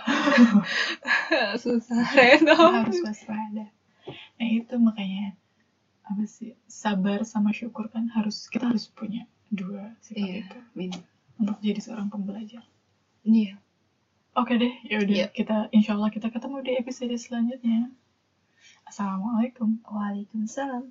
Susah 1.62 2.01
Reno 2.12 2.55
harus 2.55 3.01
waspada. 3.01 3.66
Nah 4.36 4.49
itu 4.49 4.74
makanya 4.76 5.34
apa 6.05 6.22
sih 6.24 6.59
sabar 6.64 7.22
sama 7.22 7.51
syukur 7.51 7.86
kan 7.86 8.11
harus 8.11 8.47
kita 8.47 8.66
harus 8.66 8.86
punya 8.86 9.26
dua 9.47 9.95
sifat 10.01 10.18
iya 10.18 10.34
itu. 10.43 10.59
min 10.74 10.91
untuk 11.36 11.59
jadi 11.59 11.78
seorang 11.78 12.07
pembelajar. 12.07 12.62
Iya. 13.22 13.59
Oke 14.32 14.55
deh 14.55 14.74
ya 14.84 14.99
udah 14.99 15.14
Iya. 15.16 15.28
kita 15.30 15.57
insya 15.70 15.95
Allah 15.95 16.11
kita 16.11 16.30
ketemu 16.30 16.57
di 16.62 16.72
episode 16.76 17.14
selanjutnya. 17.14 17.91
Assalamualaikum. 18.84 19.78
Waalaikumsalam 19.84 20.91